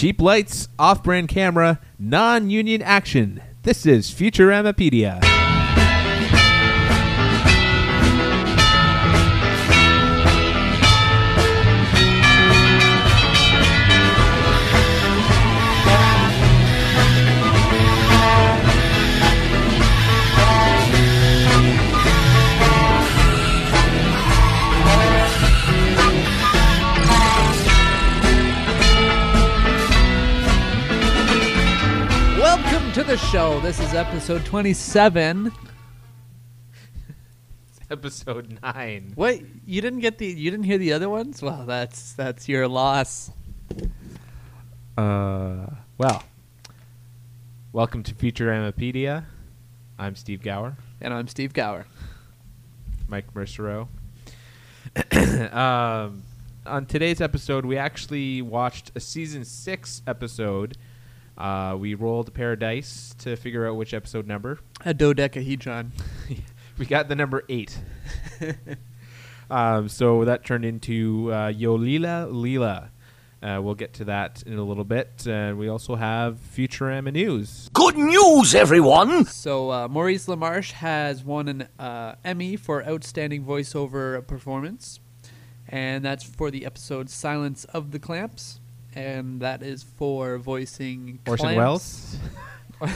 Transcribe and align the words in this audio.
Cheap 0.00 0.22
lights, 0.22 0.66
off 0.78 1.02
brand 1.02 1.28
camera, 1.28 1.78
non 1.98 2.48
union 2.48 2.80
action. 2.80 3.42
This 3.64 3.84
is 3.84 4.10
Futuramapedia. 4.10 5.29
The 33.10 33.16
show. 33.16 33.58
This 33.58 33.80
is 33.80 33.92
episode 33.92 34.46
27. 34.46 35.50
Episode 37.90 38.58
9. 38.62 39.14
Wait, 39.16 39.46
you 39.66 39.80
didn't 39.80 39.98
get 39.98 40.18
the 40.18 40.26
you 40.26 40.48
didn't 40.48 40.62
hear 40.62 40.78
the 40.78 40.92
other 40.92 41.08
ones? 41.08 41.42
Well, 41.42 41.64
that's 41.66 42.12
that's 42.12 42.48
your 42.48 42.68
loss. 42.68 43.32
Uh, 44.96 45.66
well, 45.98 46.22
welcome 47.72 48.04
to 48.04 48.14
Futuramapedia. 48.14 49.24
I'm 49.98 50.14
Steve 50.14 50.40
Gower, 50.40 50.76
And 51.00 51.12
I'm 51.12 51.26
Steve 51.26 51.52
Gower. 51.52 51.86
Mike 53.08 53.34
Mercero. 53.34 53.88
um, 55.52 56.22
on 56.64 56.86
today's 56.86 57.20
episode, 57.20 57.66
we 57.66 57.76
actually 57.76 58.40
watched 58.40 58.92
a 58.94 59.00
season 59.00 59.44
six 59.44 60.00
episode. 60.06 60.76
Uh, 61.40 61.74
we 61.74 61.94
rolled 61.94 62.28
a 62.28 62.30
pair 62.30 62.52
of 62.52 62.58
dice 62.58 63.14
to 63.16 63.34
figure 63.34 63.66
out 63.66 63.74
which 63.74 63.94
episode 63.94 64.26
number. 64.26 64.58
A 64.84 64.92
dodecahedron. 64.92 65.90
we 66.78 66.84
got 66.84 67.08
the 67.08 67.16
number 67.16 67.44
eight. 67.48 67.78
um, 69.50 69.88
so 69.88 70.26
that 70.26 70.44
turned 70.44 70.66
into 70.66 71.32
uh, 71.32 71.48
Yo 71.48 71.78
Leela 71.78 72.30
Leela. 72.30 72.90
Uh, 73.42 73.58
we'll 73.62 73.74
get 73.74 73.94
to 73.94 74.04
that 74.04 74.42
in 74.44 74.58
a 74.58 74.62
little 74.62 74.84
bit. 74.84 75.26
And 75.26 75.58
we 75.58 75.68
also 75.68 75.94
have 75.94 76.38
Futurama 76.54 77.10
news. 77.10 77.70
Good 77.72 77.96
news, 77.96 78.54
everyone! 78.54 79.24
So 79.24 79.72
uh, 79.72 79.88
Maurice 79.88 80.26
LaMarche 80.26 80.72
has 80.72 81.24
won 81.24 81.48
an 81.48 81.68
uh, 81.78 82.16
Emmy 82.22 82.56
for 82.56 82.86
outstanding 82.86 83.46
voiceover 83.46 84.26
performance, 84.26 85.00
and 85.66 86.04
that's 86.04 86.22
for 86.22 86.50
the 86.50 86.66
episode 86.66 87.08
"Silence 87.08 87.64
of 87.64 87.92
the 87.92 87.98
Clamps," 87.98 88.60
and 88.94 89.40
that 89.40 89.62
is 89.62 89.82
for 89.82 90.38
voicing 90.38 91.18
Orson. 91.26 91.56
Welles. 91.56 92.16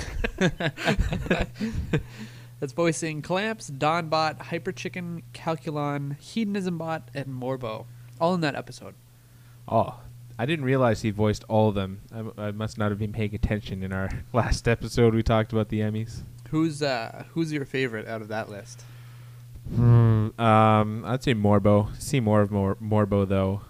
That's 2.60 2.72
voicing 2.72 3.20
Clamps, 3.22 3.70
Donbot, 3.70 4.38
Hyperchicken, 4.38 5.22
Calculon, 5.34 6.18
Hedonism 6.18 6.78
Bot, 6.78 7.10
and 7.14 7.26
Morbo. 7.26 7.86
All 8.20 8.34
in 8.34 8.40
that 8.40 8.54
episode. 8.54 8.94
Oh, 9.68 10.00
I 10.38 10.46
didn't 10.46 10.64
realize 10.64 11.02
he 11.02 11.10
voiced 11.10 11.44
all 11.48 11.68
of 11.68 11.74
them. 11.74 12.00
I, 12.12 12.46
I 12.46 12.50
must 12.52 12.78
not 12.78 12.90
have 12.90 12.98
been 12.98 13.12
paying 13.12 13.34
attention 13.34 13.82
in 13.82 13.92
our 13.92 14.08
last 14.32 14.66
episode. 14.66 15.14
We 15.14 15.22
talked 15.22 15.52
about 15.52 15.68
the 15.68 15.80
Emmys. 15.80 16.22
Who's 16.50 16.82
uh 16.82 17.24
who's 17.32 17.52
your 17.52 17.64
favorite 17.64 18.06
out 18.06 18.22
of 18.22 18.28
that 18.28 18.48
list? 18.48 18.84
Hmm, 19.74 20.28
um, 20.38 21.04
I'd 21.04 21.22
say 21.24 21.34
Morbo. 21.34 22.00
See 22.00 22.20
more 22.20 22.42
of 22.42 22.50
Mor- 22.50 22.76
Morbo 22.76 23.26
though 23.26 23.62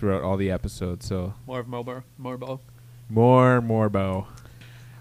throughout 0.00 0.22
all 0.22 0.38
the 0.38 0.50
episodes. 0.50 1.06
So 1.06 1.34
More 1.46 1.60
of 1.60 1.66
Morbo. 1.66 2.02
Morbo. 2.20 2.60
More 3.10 3.60
Morbo. 3.60 4.26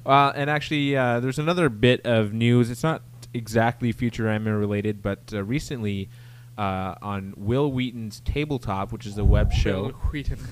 Uh, 0.05 0.33
and 0.36 0.50
actually, 0.50 0.95
uh, 0.95 1.19
there's 1.22 1.39
another 1.39 1.69
bit 1.69 2.05
of 2.05 2.33
news. 2.33 2.69
It's 2.69 2.83
not 2.83 3.02
exactly 3.33 3.94
Futurama 3.94 4.59
related, 4.59 5.02
but 5.02 5.20
uh, 5.33 5.44
recently 5.44 6.10
uh, 6.58 6.95
on 7.02 7.33
Wil 7.37 7.71
Wheaton's 7.71 8.20
Tabletop, 8.21 8.92
which 8.92 9.05
is 9.05 9.17
a 9.17 9.23
web 9.23 9.54
show, 9.54 9.83
Wil 9.83 9.92
Wheaton. 10.11 10.39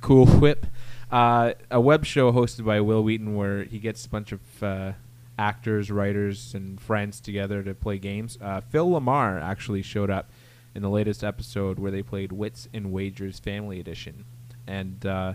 Cool 0.00 0.26
Whip, 0.26 0.66
uh, 1.10 1.54
a 1.72 1.80
web 1.80 2.04
show 2.04 2.32
hosted 2.32 2.64
by 2.64 2.80
Wil 2.80 3.02
Wheaton 3.02 3.34
where 3.34 3.64
he 3.64 3.80
gets 3.80 4.06
a 4.06 4.08
bunch 4.08 4.30
of 4.30 4.62
uh, 4.62 4.92
actors, 5.36 5.90
writers, 5.90 6.54
and 6.54 6.80
friends 6.80 7.20
together 7.20 7.64
to 7.64 7.74
play 7.74 7.98
games. 7.98 8.38
Uh, 8.40 8.60
Phil 8.60 8.88
LaMarr 8.88 9.42
actually 9.42 9.82
showed 9.82 10.08
up 10.08 10.30
in 10.78 10.82
the 10.82 10.88
latest 10.88 11.24
episode 11.24 11.76
where 11.80 11.90
they 11.90 12.04
played 12.04 12.30
Wits 12.30 12.68
and 12.72 12.92
Wagers 12.92 13.40
Family 13.40 13.80
Edition, 13.80 14.24
and 14.68 15.04
uh, 15.04 15.34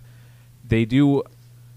they 0.66 0.86
do 0.86 1.22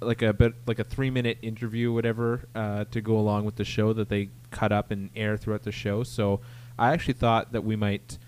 like 0.01 0.23
a 0.23 0.33
bit 0.33 0.55
like 0.67 0.79
a 0.79 0.85
three 0.85 1.11
minute 1.11 1.37
interview, 1.43 1.93
whatever, 1.93 2.47
uh, 2.55 2.85
to 2.93 3.01
go 3.01 3.19
along 3.19 3.45
with 3.45 3.57
the 3.57 3.65
show 3.65 3.93
that 3.93 4.09
they 4.09 4.31
cut 4.53 4.71
up 4.71 4.93
and 4.93 5.11
air 5.17 5.37
throughout 5.37 5.65
the 5.65 5.73
show. 5.73 6.05
So 6.05 6.41
I 6.79 6.93
actually 6.93 7.15
thought 7.15 7.51
that 7.53 7.65
we 7.65 7.75
might 7.75 8.19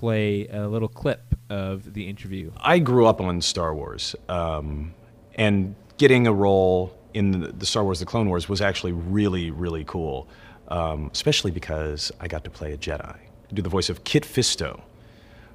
play 0.00 0.48
a 0.48 0.66
little 0.66 0.88
clip 0.88 1.22
of 1.48 1.94
the 1.94 2.08
interview. 2.08 2.50
I 2.56 2.80
grew 2.80 3.06
up 3.06 3.20
on 3.20 3.40
Star 3.40 3.72
Wars, 3.72 4.16
um, 4.28 4.94
and 5.36 5.76
getting 5.96 6.26
a 6.26 6.32
role 6.32 6.98
in 7.14 7.52
the, 7.56 7.66
Star 7.66 7.84
Wars 7.84 8.00
The 8.00 8.06
Clone 8.06 8.28
Wars 8.28 8.48
was 8.48 8.60
actually 8.60 8.92
really, 8.92 9.52
really 9.52 9.84
cool, 9.84 10.26
um, 10.66 11.08
especially 11.12 11.52
because 11.52 12.10
I 12.18 12.26
got 12.26 12.42
to 12.42 12.50
play 12.50 12.72
a 12.72 12.76
Jedi. 12.76 13.16
do 13.52 13.62
the 13.62 13.68
voice 13.68 13.88
of 13.88 14.02
Kit 14.02 14.24
Fisto, 14.24 14.82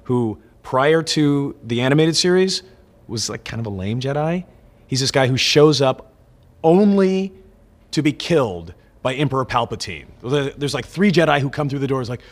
who 0.04 0.38
prior 0.62 1.02
to 1.02 1.56
the 1.62 1.80
animated 1.80 2.16
series 2.16 2.62
was 3.06 3.28
like 3.28 3.44
kind 3.44 3.60
of 3.60 3.66
a 3.66 3.70
lame 3.70 4.00
Jedi. 4.00 4.44
He's 4.86 5.00
this 5.00 5.10
guy 5.10 5.26
who 5.26 5.36
shows 5.36 5.80
up 5.80 6.12
only 6.62 7.32
to 7.90 8.02
be 8.02 8.12
killed 8.12 8.74
by 9.02 9.14
Emperor 9.14 9.44
Palpatine. 9.44 10.06
There's 10.58 10.74
like 10.74 10.86
three 10.86 11.12
Jedi 11.12 11.40
who 11.40 11.50
come 11.50 11.68
through 11.68 11.80
the 11.80 11.86
doors 11.86 12.08
like, 12.08 12.22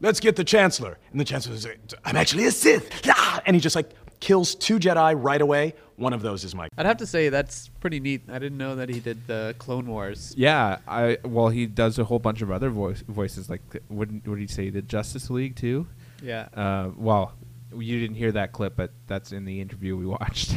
let's 0.00 0.20
get 0.20 0.36
the 0.36 0.44
Chancellor. 0.44 0.98
And 1.12 1.20
the 1.20 1.24
Chancellor's 1.24 1.64
like, 1.64 1.78
I'm 2.04 2.16
actually 2.16 2.44
a 2.44 2.50
Sith. 2.50 3.02
Ah! 3.08 3.40
And 3.46 3.54
he 3.54 3.60
just 3.60 3.76
like 3.76 3.90
kills 4.20 4.54
two 4.54 4.78
Jedi 4.78 5.14
right 5.16 5.40
away. 5.40 5.74
One 5.96 6.12
of 6.12 6.20
those 6.20 6.44
is 6.44 6.54
Mike. 6.54 6.72
I'd 6.76 6.84
have 6.84 6.98
to 6.98 7.06
say 7.06 7.30
that's 7.30 7.68
pretty 7.80 8.00
neat. 8.00 8.22
I 8.28 8.38
didn't 8.38 8.58
know 8.58 8.76
that 8.76 8.90
he 8.90 9.00
did 9.00 9.26
the 9.26 9.54
Clone 9.58 9.86
Wars. 9.86 10.34
Yeah, 10.36 10.78
I 10.86 11.18
well 11.24 11.48
he 11.48 11.66
does 11.66 11.98
a 11.98 12.04
whole 12.04 12.18
bunch 12.18 12.42
of 12.42 12.50
other 12.50 12.68
voice, 12.68 13.02
voices 13.08 13.48
like 13.48 13.62
what 13.88 14.08
what 14.10 14.24
did 14.24 14.38
he 14.38 14.46
say 14.46 14.68
the 14.68 14.82
Justice 14.82 15.30
League 15.30 15.56
too? 15.56 15.86
Yeah. 16.22 16.48
Uh, 16.54 16.90
well, 16.96 17.32
you 17.76 18.00
didn't 18.00 18.16
hear 18.16 18.32
that 18.32 18.52
clip, 18.52 18.76
but 18.76 18.92
that's 19.06 19.32
in 19.32 19.44
the 19.44 19.60
interview 19.60 19.96
we 19.96 20.06
watched. 20.18 20.56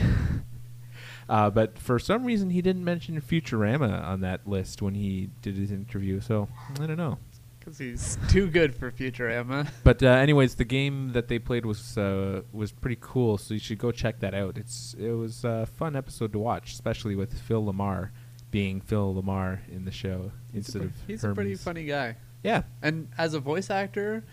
uh, 1.29 1.49
but 1.49 1.77
for 1.77 1.99
some 1.99 2.25
reason 2.25 2.49
he 2.49 2.61
didn't 2.61 2.83
mention 2.83 3.19
Futurama 3.21 4.03
on 4.03 4.21
that 4.21 4.47
list 4.47 4.81
when 4.81 4.95
he 4.95 5.29
did 5.41 5.55
his 5.55 5.71
interview. 5.71 6.19
So 6.21 6.47
I 6.79 6.85
don't 6.85 6.97
know. 6.97 7.17
Because 7.59 7.77
he's 7.77 8.17
too 8.29 8.47
good 8.47 8.73
for 8.73 8.89
Futurama. 8.91 9.69
But 9.83 10.01
uh, 10.01 10.07
anyways, 10.07 10.55
the 10.55 10.65
game 10.65 11.11
that 11.11 11.27
they 11.27 11.39
played 11.39 11.65
was 11.65 11.97
uh, 11.97 12.41
was 12.53 12.71
pretty 12.71 12.97
cool, 13.01 13.37
so 13.37 13.53
you 13.53 13.59
should 13.59 13.77
go 13.77 13.91
check 13.91 14.19
that 14.21 14.33
out. 14.33 14.57
It's 14.57 14.95
it 14.97 15.11
was 15.11 15.43
a 15.43 15.65
fun 15.65 15.95
episode 15.95 16.31
to 16.33 16.39
watch, 16.39 16.71
especially 16.73 17.15
with 17.15 17.33
Phil 17.41 17.63
LaMarr 17.63 18.11
being 18.51 18.81
Phil 18.81 19.13
LaMarr 19.13 19.59
in 19.69 19.85
the 19.85 19.91
show 19.91 20.31
instead 20.53 20.83
of 20.83 20.93
He's 21.05 21.23
a 21.23 21.33
pretty 21.33 21.55
funny 21.55 21.85
guy. 21.85 22.15
Yeah, 22.43 22.63
And 22.81 23.09
as 23.17 23.33
a 23.33 23.39
voice 23.39 23.69
actor, 23.69 24.23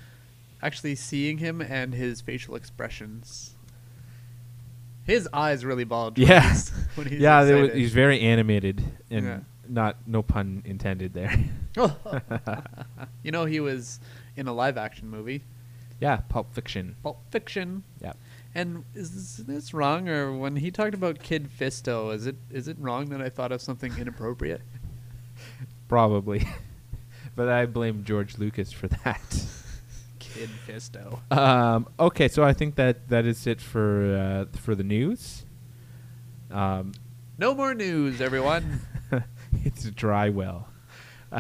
actually 0.63 0.95
seeing 0.95 1.39
him 1.39 1.61
and 1.61 1.95
his 1.95 2.21
facial 2.21 2.55
expressions, 2.57 3.55
his 5.05 5.29
eyes 5.33 5.65
really 5.65 5.85
bulge. 5.85 6.19
when 6.19 6.29
Yeah. 6.29 6.41
he's- 6.49 6.71
when 6.97 7.07
he's 7.09 7.21
yeah, 7.21 7.67
he's 7.73 7.93
very 7.93 8.21
animated 8.21 8.83
and 9.11 9.25
Yeah. 9.27 9.41
not 9.69 9.97
no 10.07 10.23
pun 10.23 10.63
intended 10.65 11.13
there. 11.15 11.35
you 13.23 13.31
know, 13.31 13.45
he 13.45 13.61
was 13.61 14.01
in 14.37 14.49
a 14.49 14.53
live 14.53 14.77
action 14.77 15.09
movie, 15.09 15.43
yeah, 16.01 16.17
Pulp 16.29 16.53
Fiction. 16.55 16.97
Pulp 17.03 17.21
Fiction. 17.31 17.83
Yeah, 18.03 18.13
And 18.55 18.85
is 18.95 19.37
this, 19.37 19.47
this 19.47 19.75
wrong, 19.75 20.09
or 20.09 20.37
when 20.37 20.57
he 20.57 20.71
talked 20.71 20.95
about 20.95 21.21
Kid 21.21 21.49
Fisto, 21.59 22.13
is 22.15 22.27
it 22.27 22.37
is 22.51 22.69
it 22.69 22.77
wrong 22.79 23.07
that 23.11 23.21
I 23.23 23.29
thought 23.29 23.53
of 23.53 23.61
something 23.63 23.93
inappropriate? 23.99 24.61
probably, 25.89 26.47
but 27.35 27.49
I 27.49 27.67
blame 27.67 28.05
George 28.05 28.39
Lucas 28.39 28.73
for 28.73 28.89
that. 28.89 29.47
Kid 30.37 30.51
Fisto. 30.67 31.33
Um, 31.37 31.89
okay, 31.99 32.29
so 32.29 32.45
I 32.45 32.53
think 32.53 32.75
that 32.77 33.09
that 33.09 33.25
is 33.25 33.47
it 33.47 33.61
for 33.61 34.47
uh, 34.53 34.59
for 34.59 34.75
the 34.75 34.85
news. 34.85 35.47
Um, 36.51 36.93
No 37.39 37.55
more 37.55 37.75
news, 37.75 38.21
everyone. 38.21 38.81
it's 39.65 39.85
a 39.85 39.91
dry 39.91 40.29
well. 40.29 40.69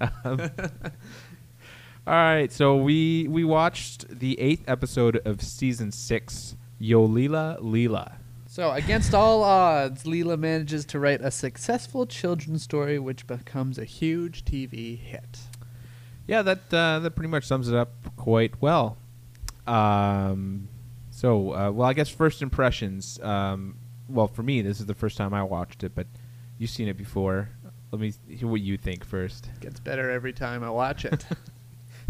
Um, 0.00 0.40
all 2.06 2.14
right, 2.14 2.52
so 2.52 2.76
we 2.76 3.26
we 3.28 3.42
watched 3.42 4.06
the 4.20 4.38
eighth 4.38 4.62
episode 4.68 5.20
of 5.26 5.42
season 5.42 5.90
six, 5.90 6.54
Yolila 6.80 7.60
Leela. 7.60 8.12
So, 8.46 8.70
against 8.70 9.12
all 9.14 9.42
odds, 9.42 10.04
Leela 10.04 10.38
manages 10.38 10.84
to 10.86 11.00
write 11.00 11.20
a 11.20 11.32
successful 11.32 12.06
children's 12.06 12.62
story 12.62 13.00
which 13.00 13.26
becomes 13.26 13.76
a 13.76 13.84
huge 13.84 14.44
TV 14.44 14.96
hit. 14.96 15.40
Yeah, 16.28 16.42
that 16.42 16.72
uh, 16.72 17.00
that 17.00 17.16
pretty 17.16 17.30
much 17.30 17.44
sums 17.44 17.68
it 17.68 17.74
up 17.74 17.90
quite 18.16 18.60
well. 18.60 18.98
Um, 19.66 20.68
so, 21.10 21.52
uh, 21.52 21.70
well, 21.72 21.88
I 21.88 21.94
guess 21.94 22.08
first 22.08 22.42
impressions. 22.42 23.18
Um, 23.20 23.76
well, 24.08 24.28
for 24.28 24.42
me, 24.42 24.62
this 24.62 24.78
is 24.78 24.86
the 24.86 24.94
first 24.94 25.16
time 25.16 25.34
I 25.34 25.42
watched 25.42 25.82
it, 25.82 25.92
but 25.94 26.06
you've 26.58 26.70
seen 26.70 26.86
it 26.86 26.96
before. 26.96 27.48
Let 27.90 28.00
me 28.00 28.12
hear 28.28 28.46
what 28.46 28.60
you 28.60 28.76
think 28.76 29.04
first. 29.04 29.48
Gets 29.60 29.80
better 29.80 30.10
every 30.10 30.32
time 30.34 30.62
I 30.62 30.70
watch 30.70 31.04
it. 31.06 31.24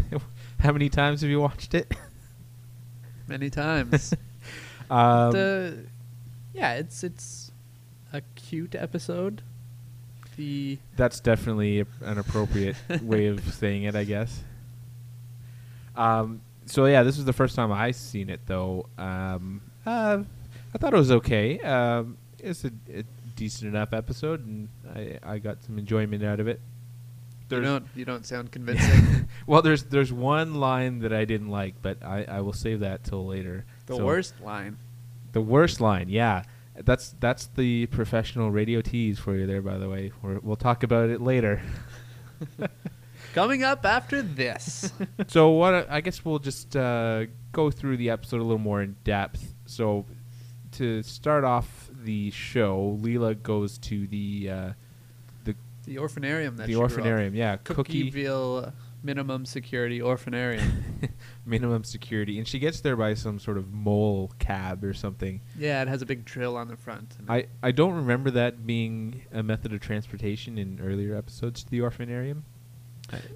How 0.59 0.73
many 0.73 0.89
times 0.89 1.21
have 1.21 1.29
you 1.29 1.39
watched 1.39 1.73
it? 1.73 1.93
Many 3.27 3.49
times. 3.49 4.13
Um, 4.91 5.31
the 5.33 5.85
yeah, 6.51 6.73
it's 6.73 7.03
it's 7.03 7.51
a 8.11 8.23
cute 8.33 8.73
episode. 8.73 9.43
The 10.39 10.79
That's 10.95 11.19
definitely 11.19 11.81
a- 11.81 11.85
an 12.01 12.17
appropriate 12.17 12.77
way 13.01 13.25
of 13.27 13.41
saying 13.53 13.83
it, 13.83 13.93
I 13.93 14.05
guess. 14.05 14.41
Um, 15.97 16.39
so 16.65 16.85
yeah, 16.85 17.03
this 17.03 17.17
is 17.17 17.25
the 17.25 17.33
first 17.33 17.57
time 17.57 17.73
I 17.73 17.91
seen 17.91 18.29
it 18.29 18.39
though. 18.45 18.87
Um, 18.97 19.59
uh, 19.85 20.23
I 20.73 20.77
thought 20.77 20.93
it 20.93 20.97
was 20.97 21.11
okay. 21.11 21.59
Um, 21.59 22.17
it's 22.37 22.63
a, 22.63 22.71
a 22.93 23.03
decent 23.35 23.73
enough 23.73 23.91
episode, 23.91 24.45
and 24.45 24.69
I 24.95 25.19
I 25.23 25.39
got 25.39 25.61
some 25.61 25.77
enjoyment 25.77 26.23
out 26.23 26.39
of 26.39 26.47
it. 26.47 26.61
you 27.51 27.59
don't 27.59 27.85
you 27.93 28.05
don't 28.05 28.25
sound 28.25 28.49
convincing. 28.53 29.27
well, 29.45 29.61
there's 29.61 29.83
there's 29.83 30.13
one 30.13 30.53
line 30.55 30.99
that 30.99 31.11
I 31.11 31.25
didn't 31.25 31.49
like, 31.49 31.75
but 31.81 31.97
I, 32.01 32.23
I 32.23 32.39
will 32.41 32.53
save 32.53 32.79
that 32.79 33.03
till 33.03 33.25
later. 33.25 33.65
the 33.87 33.95
So- 33.97 34.05
worst 34.05 34.39
line. 34.41 34.77
The 35.33 35.41
worst 35.41 35.81
line, 35.81 36.07
yeah. 36.09 36.43
That's 36.85 37.15
that's 37.19 37.47
the 37.47 37.85
professional 37.87 38.51
radio 38.51 38.81
tease 38.81 39.19
for 39.19 39.35
you 39.35 39.45
there. 39.47 39.61
By 39.61 39.77
the 39.77 39.89
way, 39.89 40.11
We're, 40.21 40.39
we'll 40.39 40.55
talk 40.55 40.83
about 40.83 41.09
it 41.09 41.21
later. 41.21 41.61
Coming 43.33 43.63
up 43.63 43.85
after 43.85 44.21
this. 44.21 44.91
so 45.27 45.49
what 45.51 45.73
I- 45.73 45.97
I 45.97 46.01
guess 46.01 46.25
we'll 46.25 46.39
just 46.39 46.75
uh, 46.75 47.25
go 47.51 47.69
through 47.69 47.97
the 47.97 48.09
episode 48.09 48.37
a 48.37 48.43
little 48.43 48.57
more 48.57 48.81
in 48.81 48.95
depth. 49.03 49.53
So 49.65 50.05
to 50.73 51.03
start 51.03 51.43
off 51.43 51.89
the 51.93 52.31
show, 52.31 52.97
Leela 53.01 53.41
goes 53.41 53.77
to 53.79 54.07
the 54.07 54.49
uh, 54.49 54.69
the 55.43 55.55
the 55.85 55.97
orphanarium 55.97 56.57
that 56.57 56.67
the 56.67 56.73
orphanarium. 56.73 57.35
Yeah, 57.35 57.57
Cookie 57.57 58.11
Cookieville 58.11 58.73
minimum 59.03 59.45
security 59.45 59.99
orphanarium. 59.99 61.09
minimum 61.45 61.83
security, 61.83 62.37
and 62.37 62.47
she 62.47 62.59
gets 62.59 62.81
there 62.81 62.95
by 62.95 63.13
some 63.13 63.39
sort 63.39 63.57
of 63.57 63.71
mole 63.71 64.31
cab 64.39 64.83
or 64.83 64.93
something. 64.93 65.41
yeah, 65.57 65.81
it 65.81 65.87
has 65.87 66.01
a 66.01 66.05
big 66.05 66.25
drill 66.25 66.57
on 66.57 66.67
the 66.67 66.77
front. 66.77 67.15
I, 67.27 67.47
I 67.63 67.71
don't 67.71 67.93
remember 67.93 68.31
that 68.31 68.65
being 68.65 69.23
a 69.31 69.43
method 69.43 69.73
of 69.73 69.79
transportation 69.79 70.57
in 70.57 70.79
earlier 70.83 71.15
episodes 71.15 71.63
to 71.63 71.69
the 71.69 71.79
orphanarium. 71.79 72.43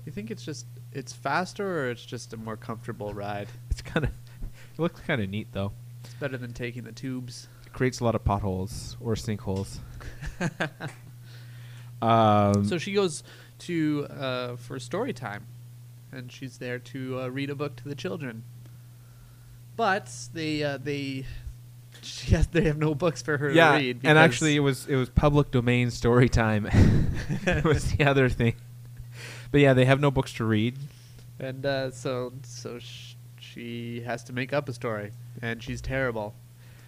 You 0.06 0.12
think 0.12 0.30
it's 0.32 0.46
just 0.46 0.68
it's 0.92 1.14
faster 1.14 1.86
or 1.86 1.90
it's 1.90 2.06
just 2.06 2.34
a 2.34 2.38
more 2.38 2.58
comfortable 2.58 3.14
ride? 3.14 3.48
It's 3.72 3.82
kind 3.82 4.06
of 4.06 4.12
it 4.12 4.80
looks 4.80 5.00
kind 5.02 5.22
of 5.22 5.30
neat 5.30 5.48
though. 5.52 5.72
It's 6.04 6.14
better 6.16 6.38
than 6.38 6.54
taking 6.54 6.84
the 6.84 6.92
tubes. 6.92 7.48
It 7.66 7.74
creates 7.74 8.00
a 8.00 8.04
lot 8.04 8.14
of 8.14 8.24
potholes 8.24 8.98
or 9.00 9.16
sinkholes. 9.16 9.80
um, 12.02 12.66
so 12.66 12.78
she 12.78 12.94
goes 12.94 13.24
to 13.68 14.08
uh, 14.10 14.56
for 14.56 14.80
story 14.80 15.14
time, 15.14 15.46
and 16.12 16.32
she's 16.32 16.58
there 16.58 16.80
to 16.80 17.22
uh, 17.22 17.28
read 17.28 17.50
a 17.50 17.56
book 17.56 17.76
to 17.78 17.90
the 17.90 17.96
children. 17.96 18.44
But 19.76 20.12
they 20.34 20.64
uh, 20.64 20.78
they 20.78 21.26
she 22.02 22.32
has, 22.36 22.48
they 22.48 22.64
have 22.64 22.78
no 22.78 22.96
books 22.96 23.22
for 23.22 23.38
her 23.38 23.50
yeah, 23.52 23.72
to 23.72 23.78
read. 23.78 24.00
and 24.04 24.18
actually 24.18 24.56
it 24.56 24.60
was 24.60 24.88
it 24.88 24.96
was 24.96 25.10
public 25.10 25.52
domain 25.52 25.92
story 25.92 26.30
time. 26.30 26.64
was 27.64 27.92
the 27.94 28.04
other 28.06 28.30
thing. 28.30 28.56
But 29.52 29.62
yeah, 29.62 29.74
they 29.74 29.86
have 29.86 30.00
no 30.00 30.12
books 30.12 30.34
to 30.34 30.46
read. 30.46 30.78
and 31.40 31.66
uh, 31.66 31.92
so 31.92 32.34
so 32.44 32.80
sh- 32.80 33.16
she 33.40 34.02
has 34.02 34.24
to 34.26 34.34
make 34.34 34.54
up 34.54 34.70
a 34.70 34.74
story, 34.74 35.12
and 35.42 35.62
she's 35.62 35.82
terrible. 35.82 36.36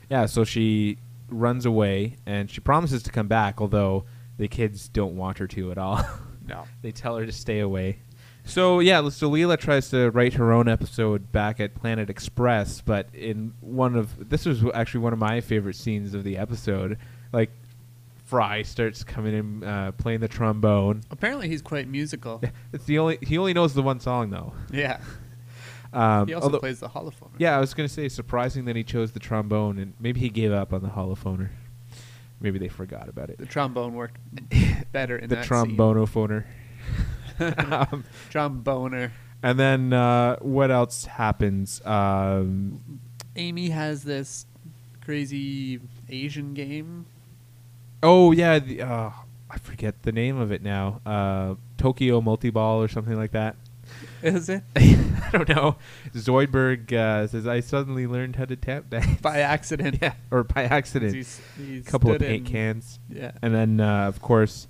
Yeah, 0.09 0.25
so 0.25 0.43
she 0.43 0.97
runs 1.29 1.65
away 1.65 2.17
and 2.25 2.49
she 2.49 2.61
promises 2.61 3.01
to 3.03 3.11
come 3.11 3.27
back, 3.27 3.59
although 3.59 4.05
the 4.37 4.47
kids 4.47 4.87
don't 4.87 5.15
want 5.15 5.37
her 5.39 5.47
to 5.47 5.71
at 5.71 5.77
all. 5.77 6.05
No, 6.47 6.65
they 6.81 6.91
tell 6.91 7.17
her 7.17 7.25
to 7.25 7.31
stay 7.31 7.59
away. 7.59 7.99
So 8.47 8.79
yeah, 8.79 9.09
so 9.09 9.29
Leela 9.31 9.57
tries 9.59 9.89
to 9.89 10.11
write 10.11 10.33
her 10.35 10.53
own 10.53 10.67
episode 10.69 11.31
back 11.31 11.59
at 11.59 11.73
Planet 11.73 12.09
Express, 12.11 12.79
but 12.81 13.07
in 13.13 13.53
one 13.61 13.95
of 13.95 14.29
this 14.29 14.45
was 14.45 14.63
actually 14.73 14.99
one 14.99 15.13
of 15.13 15.19
my 15.19 15.41
favorite 15.41 15.75
scenes 15.75 16.13
of 16.13 16.23
the 16.23 16.37
episode. 16.37 16.99
Like 17.33 17.49
Fry 18.25 18.61
starts 18.61 19.03
coming 19.03 19.33
in 19.33 19.63
uh, 19.63 19.91
playing 19.93 20.19
the 20.19 20.27
trombone. 20.27 21.01
apparently 21.11 21.47
he's 21.47 21.61
quite 21.63 21.87
musical. 21.87 22.41
It's 22.73 22.85
the 22.85 22.99
only 22.99 23.17
he 23.21 23.37
only 23.39 23.53
knows 23.53 23.73
the 23.73 23.81
one 23.83 23.99
song 23.99 24.29
though. 24.29 24.53
yeah, 24.71 24.99
Um, 25.93 26.27
he 26.27 26.33
also 26.33 26.47
although- 26.47 26.59
plays 26.59 26.79
the 26.81 26.89
holophone. 26.89 27.31
Yeah, 27.37 27.55
I 27.57 27.59
was 27.59 27.73
gonna 27.73 27.87
say 27.89 28.09
surprising 28.09 28.65
that 28.65 28.75
he 28.75 28.83
chose 28.83 29.11
the 29.13 29.19
trombone, 29.19 29.79
and 29.79 29.93
maybe 29.99 30.19
he 30.19 30.29
gave 30.29 30.51
up 30.51 30.71
on 30.73 30.81
the 30.83 30.89
holophoner. 30.89 31.49
Maybe 32.39 32.59
they 32.59 32.67
forgot 32.67 33.09
about 33.09 33.29
it. 33.29 33.37
the 33.37 33.45
trombone 33.45 33.93
worked 33.93 34.19
better 34.91 35.17
in 35.17 35.29
the 35.29 35.35
that 35.37 35.45
trombonophoner. 35.45 36.45
um, 37.39 38.03
tromboner. 38.29 39.11
and 39.43 39.59
then 39.59 39.93
uh, 39.93 40.37
what 40.37 40.71
else 40.71 41.05
happens? 41.05 41.81
Um, 41.85 42.99
Amy 43.35 43.69
has 43.69 44.03
this 44.03 44.45
crazy 45.03 45.79
Asian 46.09 46.53
game. 46.53 47.05
oh 48.03 48.31
yeah, 48.31 48.59
the, 48.59 48.81
uh, 48.81 49.11
I 49.49 49.57
forget 49.59 50.03
the 50.03 50.11
name 50.11 50.37
of 50.37 50.51
it 50.51 50.61
now. 50.61 51.01
Uh, 51.05 51.55
Tokyo 51.77 52.21
Multi 52.21 52.49
Ball 52.49 52.81
or 52.81 52.87
something 52.87 53.15
like 53.15 53.31
that. 53.31 53.55
Is 54.23 54.49
it 54.49 54.63
I 54.75 55.29
don't 55.31 55.49
know. 55.49 55.75
Zoidberg 56.13 56.91
uh, 56.93 57.27
says 57.27 57.45
I 57.47 57.59
suddenly 57.59 58.07
learned 58.07 58.35
how 58.37 58.45
to 58.45 58.55
tap 58.55 58.89
dance 58.89 59.21
by 59.21 59.39
accident? 59.39 59.99
yeah, 60.01 60.13
or 60.31 60.43
by 60.43 60.63
accident. 60.63 61.15
A 61.59 61.81
couple 61.81 62.11
of 62.11 62.19
paint 62.19 62.47
in- 62.47 62.51
cans. 62.53 62.99
Yeah. 63.09 63.31
And 63.41 63.53
then, 63.53 63.79
uh, 63.79 64.07
of 64.07 64.21
course, 64.21 64.67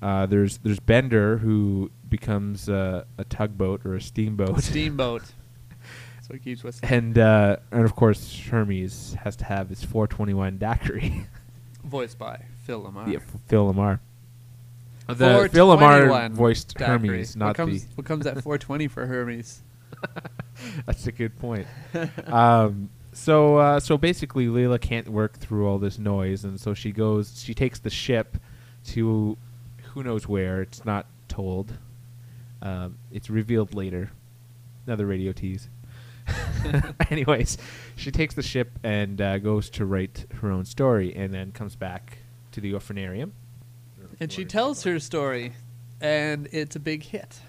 uh, 0.00 0.26
there's 0.26 0.58
there's 0.58 0.80
Bender 0.80 1.38
who 1.38 1.90
becomes 2.08 2.68
uh, 2.68 3.04
a 3.18 3.24
tugboat 3.24 3.84
or 3.86 3.94
a 3.94 4.00
steamboat, 4.00 4.60
Steamboat. 4.62 5.22
so 6.22 6.34
he 6.34 6.38
keeps 6.40 6.62
whistling. 6.62 6.92
and 6.92 7.18
uh, 7.18 7.56
and 7.70 7.84
of 7.84 7.94
course 7.96 8.38
Hermes 8.50 9.16
has 9.24 9.36
to 9.36 9.44
have 9.44 9.68
his 9.68 9.82
421 9.84 10.58
daiquiri. 10.58 11.26
Voiced 11.84 12.18
by 12.18 12.44
Phil 12.64 12.82
LaMarr. 12.82 13.12
yeah, 13.12 13.18
Phil 13.48 13.72
LaMarr. 13.72 14.00
The 15.08 15.48
Phil 15.52 15.68
LaMarr 15.68 16.30
voiced. 16.30 16.78
Hermes, 16.78 17.36
not 17.36 17.48
what 17.48 17.56
comes, 17.56 17.84
the. 17.84 17.94
What 17.96 18.06
comes 18.06 18.26
at 18.26 18.34
420 18.42 18.88
for 18.88 19.06
Hermes? 19.06 19.62
That's 20.86 21.06
a 21.06 21.12
good 21.12 21.36
point. 21.38 21.66
um, 22.26 22.90
so 23.12 23.56
uh, 23.56 23.80
so 23.80 23.98
basically, 23.98 24.46
Leela 24.46 24.80
can't 24.80 25.08
work 25.08 25.38
through 25.38 25.68
all 25.68 25.78
this 25.78 25.98
noise, 25.98 26.44
and 26.44 26.60
so 26.60 26.74
she 26.74 26.92
goes. 26.92 27.42
She 27.42 27.54
takes 27.54 27.78
the 27.78 27.90
ship 27.90 28.38
to 28.86 29.36
who 29.92 30.02
knows 30.02 30.26
where. 30.28 30.62
It's 30.62 30.84
not 30.84 31.06
told. 31.28 31.78
Um, 32.60 32.98
it's 33.10 33.28
revealed 33.28 33.74
later. 33.74 34.12
Another 34.86 35.06
radio 35.06 35.32
tease. 35.32 35.68
Anyways, 37.10 37.58
she 37.96 38.10
takes 38.10 38.34
the 38.34 38.42
ship 38.42 38.70
and 38.84 39.20
uh, 39.20 39.38
goes 39.38 39.68
to 39.70 39.84
write 39.84 40.26
her 40.40 40.50
own 40.50 40.64
story, 40.64 41.14
and 41.14 41.34
then 41.34 41.52
comes 41.52 41.76
back 41.76 42.18
to 42.52 42.60
the 42.60 42.72
orphanarium. 42.72 43.32
And 44.22 44.30
she 44.30 44.44
tells 44.44 44.84
her 44.84 45.00
story, 45.00 45.52
and 46.00 46.48
it's 46.52 46.76
a 46.76 46.78
big 46.78 47.02
hit. 47.02 47.40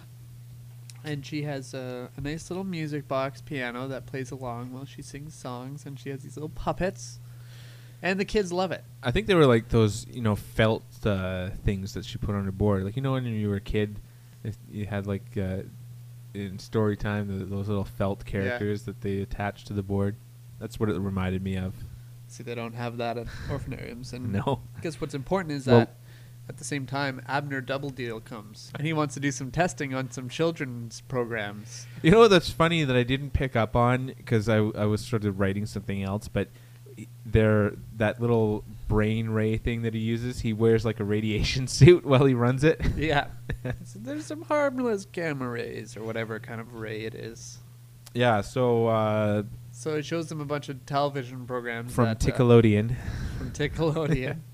And 1.03 1.23
she 1.23 1.43
has 1.43 1.75
a, 1.75 2.09
a 2.17 2.21
nice 2.21 2.49
little 2.49 2.63
music 2.63 3.07
box 3.07 3.41
piano 3.41 3.87
that 3.89 4.07
plays 4.07 4.31
along 4.31 4.73
while 4.73 4.83
she 4.83 5.03
sings 5.03 5.35
songs, 5.35 5.85
and 5.85 5.99
she 5.99 6.09
has 6.09 6.23
these 6.23 6.35
little 6.35 6.49
puppets, 6.49 7.19
and 8.01 8.19
the 8.19 8.25
kids 8.25 8.51
love 8.51 8.71
it. 8.71 8.83
I 9.03 9.11
think 9.11 9.27
they 9.27 9.35
were 9.35 9.45
like 9.45 9.69
those, 9.69 10.07
you 10.07 10.23
know, 10.23 10.35
felt 10.35 10.83
uh, 11.05 11.51
things 11.63 11.93
that 11.93 12.05
she 12.05 12.17
put 12.17 12.33
on 12.33 12.43
her 12.45 12.51
board. 12.51 12.83
Like 12.85 12.95
you 12.95 13.03
know, 13.03 13.11
when 13.11 13.25
you 13.25 13.49
were 13.49 13.57
a 13.57 13.61
kid, 13.61 13.99
if 14.43 14.57
you 14.71 14.87
had 14.87 15.05
like 15.05 15.37
uh, 15.37 15.57
in 16.33 16.57
story 16.57 16.97
time 16.97 17.27
the, 17.37 17.45
those 17.45 17.67
little 17.67 17.83
felt 17.85 18.25
characters 18.25 18.81
that 18.85 19.01
they 19.01 19.19
attached 19.19 19.67
to 19.67 19.73
the 19.73 19.83
board. 19.83 20.15
That's 20.59 20.79
what 20.79 20.89
it 20.89 20.97
reminded 20.97 21.43
me 21.43 21.55
of. 21.55 21.75
See, 22.29 22.41
they 22.41 22.55
don't 22.55 22.73
have 22.73 22.97
that 22.97 23.19
at 23.19 23.27
orphanariums, 23.47 24.13
and 24.13 24.31
No. 24.31 24.61
I 24.75 24.81
guess 24.81 24.99
what's 24.99 25.13
important 25.13 25.51
is 25.51 25.67
Well- 25.67 25.77
that 25.79 25.97
at 26.49 26.57
the 26.57 26.63
same 26.63 26.85
time, 26.85 27.21
Abner 27.27 27.61
Doubledeal 27.61 28.23
comes, 28.25 28.71
and 28.75 28.85
he 28.85 28.93
wants 28.93 29.13
to 29.13 29.19
do 29.19 29.31
some 29.31 29.49
testing 29.51 29.93
on 29.93 30.11
some 30.11 30.27
children's 30.29 31.01
programs. 31.01 31.87
You 32.01 32.11
know 32.11 32.27
that's 32.27 32.49
funny 32.49 32.83
that 32.83 32.95
I 32.95 33.03
didn't 33.03 33.31
pick 33.31 33.55
up 33.55 33.75
on 33.75 34.07
because 34.17 34.49
I, 34.49 34.57
I 34.57 34.85
was 34.85 35.05
sort 35.05 35.25
of 35.25 35.39
writing 35.39 35.65
something 35.65 36.03
else, 36.03 36.27
but 36.27 36.49
there 37.25 37.73
that 37.95 38.21
little 38.21 38.63
brain 38.87 39.29
ray 39.29 39.57
thing 39.57 39.81
that 39.81 39.93
he 39.93 39.99
uses, 39.99 40.41
he 40.41 40.53
wears 40.53 40.85
like 40.85 40.99
a 40.99 41.03
radiation 41.03 41.67
suit 41.79 42.05
while 42.05 42.25
he 42.25 42.33
runs 42.33 42.63
it. 42.63 42.79
Yeah, 42.95 43.27
so 43.85 43.99
there's 43.99 44.25
some 44.25 44.43
harmless 44.43 45.05
gamma 45.05 45.47
rays 45.47 45.95
or 45.97 46.03
whatever 46.03 46.39
kind 46.39 46.59
of 46.61 46.75
ray 46.75 47.01
it 47.01 47.15
is. 47.15 47.57
yeah. 48.13 48.41
So 48.41 48.87
uh, 48.87 49.43
So 49.71 49.95
it 49.95 50.05
shows 50.05 50.27
them 50.27 50.41
a 50.41 50.45
bunch 50.45 50.69
of 50.69 50.85
television 50.85 51.45
programs 51.47 51.93
from 51.93 52.05
that, 52.05 52.23
uh, 52.23 52.31
Tickelodeon, 52.31 52.95
from 53.37 53.51
Tickelodeon, 53.51 54.39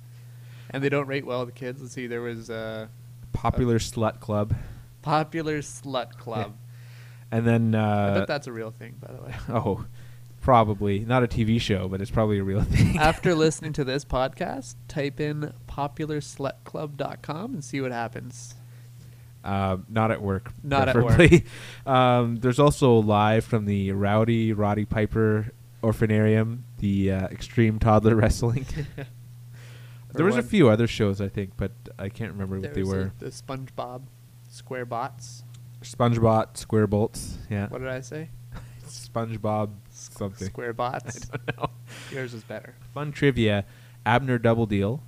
and 0.69 0.83
they 0.83 0.89
don't 0.89 1.07
rate 1.07 1.25
well 1.25 1.45
the 1.45 1.51
kids. 1.51 1.81
Let's 1.81 1.93
see, 1.93 2.07
there 2.07 2.21
was 2.21 2.49
uh, 2.49 2.87
popular 3.33 3.79
slut 3.79 4.19
club, 4.19 4.55
Popular 5.01 5.59
Slut 5.59 6.17
Club. 6.17 6.55
and 7.31 7.45
then 7.45 7.75
I 7.75 8.09
uh, 8.09 8.19
bet 8.19 8.27
that's 8.27 8.47
a 8.47 8.51
real 8.51 8.71
thing, 8.71 8.95
by 8.99 9.13
the 9.13 9.21
way. 9.21 9.35
oh, 9.49 9.85
Probably 10.41 10.99
not 10.99 11.23
a 11.23 11.27
TV 11.27 11.59
show, 11.59 11.89
but 11.89 12.01
it's 12.01 12.11
probably 12.11 12.39
a 12.39 12.43
real 12.43 12.63
thing. 12.63 12.97
After 12.99 13.35
listening 13.35 13.73
to 13.73 13.83
this 13.83 14.05
podcast, 14.05 14.75
type 14.87 15.19
in 15.19 15.53
popularsletclub.com 15.67 17.53
and 17.53 17.63
see 17.63 17.81
what 17.81 17.91
happens. 17.91 18.55
Um, 19.43 19.85
not 19.89 20.11
at 20.11 20.21
work. 20.21 20.51
Not 20.63 20.87
at 20.87 20.95
work. 20.95 21.43
um, 21.85 22.37
there's 22.37 22.59
also 22.59 22.93
live 22.93 23.43
from 23.43 23.65
the 23.65 23.91
Rowdy 23.91 24.53
Roddy 24.53 24.85
Piper 24.85 25.51
Orphanarium, 25.83 26.59
the 26.79 27.11
uh, 27.11 27.27
Extreme 27.27 27.79
Toddler 27.79 28.15
Wrestling. 28.15 28.65
There 30.13 30.25
was 30.25 30.37
a 30.37 30.43
few 30.43 30.69
other 30.69 30.87
shows, 30.87 31.21
I 31.21 31.27
think, 31.27 31.51
but 31.55 31.71
I 31.97 32.09
can't 32.09 32.31
remember 32.31 32.59
what 32.59 32.73
they 32.73 32.83
were. 32.83 33.11
The, 33.19 33.27
SpongeBob 33.27 34.01
Square 34.49 34.85
Bots. 34.85 35.43
SpongeBob 35.81 36.55
SquareBolts. 36.55 37.35
Yeah. 37.49 37.67
What 37.67 37.79
did 37.79 37.87
I 37.87 38.01
say? 38.01 38.29
SpongeBob 38.85 39.69
something. 39.91 40.47
Square 40.47 40.73
Bots. 40.73 41.29
I 41.33 41.37
don't 41.37 41.57
know. 41.57 41.69
Yours 42.11 42.33
is 42.33 42.43
better. 42.43 42.75
Fun 42.93 43.11
trivia: 43.11 43.65
Abner 44.05 44.39
Doubledeal 44.39 45.01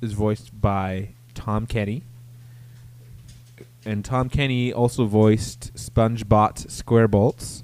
is 0.00 0.12
voiced 0.12 0.60
by 0.60 1.10
Tom 1.34 1.66
Kenny, 1.66 2.02
and 3.86 4.04
Tom 4.04 4.28
Kenny 4.28 4.72
also 4.72 5.06
voiced 5.06 5.72
SpongeBob 5.74 6.66
SquareBolts, 6.66 7.62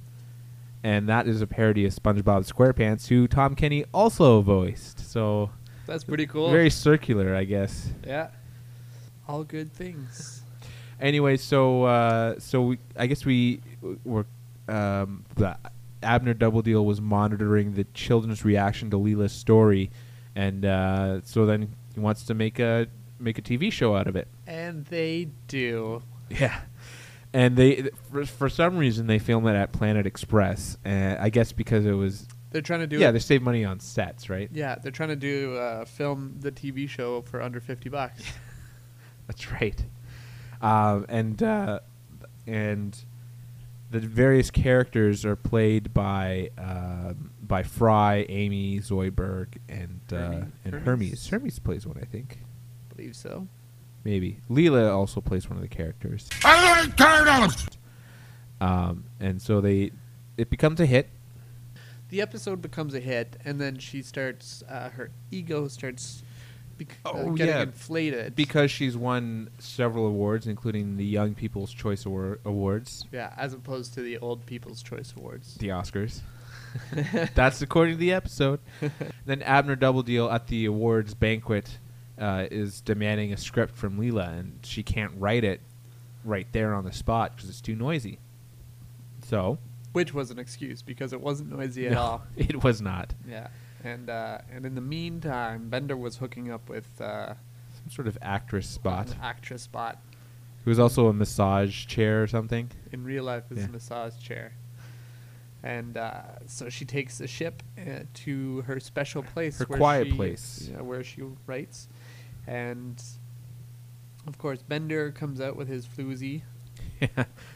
and 0.82 1.08
that 1.08 1.26
is 1.26 1.42
a 1.42 1.46
parody 1.46 1.84
of 1.84 1.92
SpongeBob 1.92 2.50
SquarePants, 2.50 3.08
who 3.08 3.26
Tom 3.26 3.54
Kenny 3.54 3.84
also 3.92 4.40
voiced. 4.40 5.00
So 5.10 5.50
That's 5.86 6.04
pretty 6.04 6.26
cool. 6.26 6.50
very 6.50 6.70
circular, 6.70 7.34
I 7.34 7.44
guess. 7.44 7.90
yeah. 8.06 8.28
All 9.28 9.44
good 9.44 9.72
things. 9.72 10.42
Anyway, 11.00 11.36
so 11.36 11.84
uh, 11.84 12.38
so 12.38 12.62
we, 12.62 12.78
I 12.96 13.06
guess 13.06 13.24
we 13.24 13.60
were 14.04 14.26
um, 14.68 15.24
the 15.36 15.56
Abner 16.02 16.34
Doubledeal 16.34 16.84
was 16.84 17.00
monitoring 17.00 17.74
the 17.74 17.84
children's 17.94 18.44
reaction 18.44 18.90
to 18.90 18.96
Leela's 18.96 19.32
story, 19.32 19.90
and 20.36 20.64
uh, 20.64 21.20
so 21.22 21.46
then 21.46 21.74
he 21.94 22.00
wants 22.00 22.24
to 22.24 22.34
make 22.34 22.58
a 22.58 22.86
make 23.18 23.38
a 23.38 23.42
TV 23.42 23.72
show 23.72 23.96
out 23.96 24.06
of 24.06 24.16
it. 24.16 24.28
And 24.46 24.84
they 24.86 25.28
do. 25.48 26.02
Yeah, 26.30 26.60
and 27.32 27.56
they 27.56 27.90
for, 28.10 28.24
for 28.24 28.48
some 28.48 28.76
reason 28.76 29.06
they 29.06 29.18
film 29.18 29.46
it 29.46 29.54
at 29.54 29.72
Planet 29.72 30.06
Express. 30.06 30.78
Uh, 30.84 31.16
I 31.18 31.30
guess 31.30 31.52
because 31.52 31.86
it 31.86 31.92
was 31.92 32.26
They're 32.54 32.62
trying 32.62 32.80
to 32.80 32.87
do 32.87 33.00
yeah 33.00 33.08
it. 33.08 33.12
they 33.12 33.18
save 33.18 33.42
money 33.42 33.64
on 33.64 33.80
sets, 33.80 34.30
right? 34.30 34.49
Yeah, 34.52 34.76
they're 34.76 34.92
trying 34.92 35.08
to 35.08 35.16
do 35.16 35.56
uh, 35.56 35.84
film 35.84 36.37
the 36.38 36.52
TV 36.52 36.88
show 36.88 37.23
for 37.23 37.42
under 37.42 37.58
50 37.58 37.88
bucks. 37.88 38.23
That's 39.26 39.50
right. 39.50 39.84
Um, 40.62 41.04
and 41.08 41.42
uh, 41.42 41.80
and 42.46 42.96
the 43.90 43.99
various 43.99 44.52
characters 44.52 45.25
are 45.25 45.34
played 45.34 45.92
by 45.92 46.50
um, 46.56 47.32
by 47.42 47.64
Fry, 47.64 48.25
Amy, 48.28 48.78
Zoidberg, 48.78 49.49
and 49.68 50.00
uh, 50.12 50.16
Hermie. 50.16 50.46
and 50.64 50.75
Hermes. 50.75 50.84
Hermes. 50.84 51.28
Hermes 51.28 51.58
plays 51.58 51.87
one, 51.88 51.99
I 52.00 52.04
think. 52.04 52.38
believe 52.94 53.16
so. 53.16 53.49
Maybe 54.04 54.38
Leela 54.49 54.94
also 54.94 55.20
plays 55.20 55.49
one 55.50 55.56
of 55.56 55.62
the 55.62 55.68
characters. 55.68 56.28
Um, 58.61 59.04
and 59.18 59.42
so 59.42 59.61
they 59.61 59.90
it 60.37 60.50
becomes 60.50 60.78
a 60.80 60.87
hit. 60.87 61.08
The 62.14 62.23
episode 62.23 62.62
becomes 62.62 62.94
a 62.94 63.00
hit, 63.00 63.38
and 63.44 63.61
then 63.61 63.76
she 63.80 64.00
starts, 64.00 64.62
uh, 64.68 64.88
her 64.90 65.11
ego 65.33 65.66
starts 65.66 66.23
bec- 66.78 66.97
uh, 67.04 67.11
Oh, 67.12 67.33
getting 67.33 67.56
yeah. 67.56 67.62
inflated. 67.62 68.37
Because 68.37 68.71
she's 68.71 68.97
won 68.97 69.50
several 69.59 70.06
awards, 70.06 70.47
including 70.47 70.97
the 70.97 71.04
Young 71.04 71.35
People's 71.35 71.73
Choice 71.73 72.06
Award- 72.06 72.38
Awards, 72.44 73.04
yeah, 73.11 73.33
as 73.37 73.52
opposed 73.52 73.94
to 73.94 74.00
the 74.02 74.16
Old 74.18 74.47
People's 74.47 74.80
Choice 74.80 75.12
Awards. 75.16 75.56
the 75.56 75.71
Oscars. 75.71 76.21
That's 77.35 77.61
according 77.62 77.94
to 77.94 77.99
the 77.99 78.12
episode. 78.12 78.61
then 79.26 79.42
Abner 79.42 79.75
Doubledeal 79.75 80.33
at 80.33 80.47
the 80.47 80.66
awards 80.66 81.14
banquet 81.14 81.78
uh, 82.16 82.47
is 82.49 82.80
demanding 82.80 83.33
a 83.33 83.37
script 83.37 83.76
from 83.76 83.99
Leela, 83.99 84.38
and 84.38 84.61
she 84.62 84.85
can't 84.85 85.14
write 85.18 85.42
it 85.42 85.61
right 86.25 86.47
there 86.52 86.75
on 86.75 86.85
the 86.85 86.92
spot 86.92 87.35
because 87.35 87.50
it's 87.50 87.61
too 87.61 87.75
noisy. 87.75 88.21
So 89.26 89.59
Which 89.94 90.12
was 90.12 90.30
an 90.30 90.38
excuse 90.38 90.82
because 90.82 91.12
it 91.14 91.20
wasn't 91.20 91.50
noisy 91.50 91.86
at 91.86 91.92
no, 91.94 92.00
all. 92.00 92.22
it 92.36 92.62
was 92.62 92.82
not 92.82 93.14
Yeah. 93.26 93.48
And 93.82 94.08
uh, 94.10 94.38
and 94.52 94.64
in 94.66 94.74
the 94.74 94.80
meantime, 94.82 95.68
Bender 95.70 95.96
was 95.96 96.16
hooking 96.18 96.50
up 96.50 96.68
with 96.68 97.00
uh, 97.00 97.28
some 97.74 97.90
sort 97.90 98.06
of 98.06 98.16
actress 98.22 98.68
spot. 98.68 99.08
an 99.10 99.18
actress 99.22 99.62
spot. 99.62 99.98
It 100.64 100.68
was 100.68 100.78
also 100.78 101.08
a 101.08 101.12
massage 101.12 101.86
chair 101.86 102.22
or 102.22 102.26
something. 102.26 102.70
in 102.92 103.04
real 103.04 103.24
life 103.24 103.44
is 103.50 103.58
Yeah. 103.58 103.64
a 103.64 103.68
massage 103.68 104.16
chair. 104.18 104.52
And 105.62 105.96
uh, 105.96 106.22
so 106.46 106.68
she 106.68 106.84
takes 106.84 107.16
the 107.18 107.26
ship 107.26 107.62
uh, 107.78 108.00
to 108.24 108.60
her 108.62 108.78
special 108.80 109.22
place, 109.22 109.58
Her 109.58 109.64
where 109.66 109.78
quiet 109.78 110.06
she- 110.08 110.12
place. 110.14 110.68
yeah, 110.72 110.80
where 110.82 111.02
she 111.04 111.22
writes. 111.46 111.88
And 112.46 113.02
of 114.26 114.36
course, 114.38 114.62
Bender 114.62 115.10
comes 115.10 115.40
out 115.40 115.56
with 115.56 115.68
his 115.68 115.86
floozy 115.86 116.42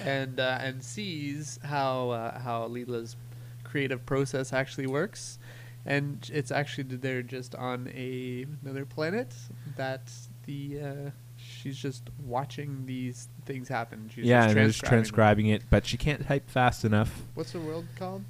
and 0.00 0.40
uh, 0.40 0.58
and 0.60 0.82
sees 0.82 1.58
how 1.62 2.10
uh, 2.10 2.38
how 2.38 2.66
Leela's 2.68 3.16
creative 3.64 4.04
process 4.06 4.52
actually 4.52 4.86
works, 4.86 5.38
and 5.84 6.30
it's 6.32 6.50
actually 6.50 6.96
they're 6.96 7.22
just 7.22 7.54
on 7.54 7.88
a 7.94 8.46
another 8.62 8.84
planet 8.84 9.34
that 9.76 10.10
the 10.46 10.80
uh, 10.80 11.10
she's 11.36 11.76
just 11.76 12.10
watching 12.24 12.86
these 12.86 13.28
things 13.44 13.68
happen. 13.68 14.10
She's 14.14 14.26
yeah, 14.26 14.42
just 14.42 14.48
and 14.48 14.56
transcribing 14.56 14.88
transcribing 14.88 15.46
it, 15.48 15.62
but 15.70 15.86
she 15.86 15.96
can't 15.96 16.26
type 16.26 16.48
fast 16.50 16.84
enough. 16.84 17.22
What's 17.34 17.52
the 17.52 17.60
world 17.60 17.86
called? 17.96 18.24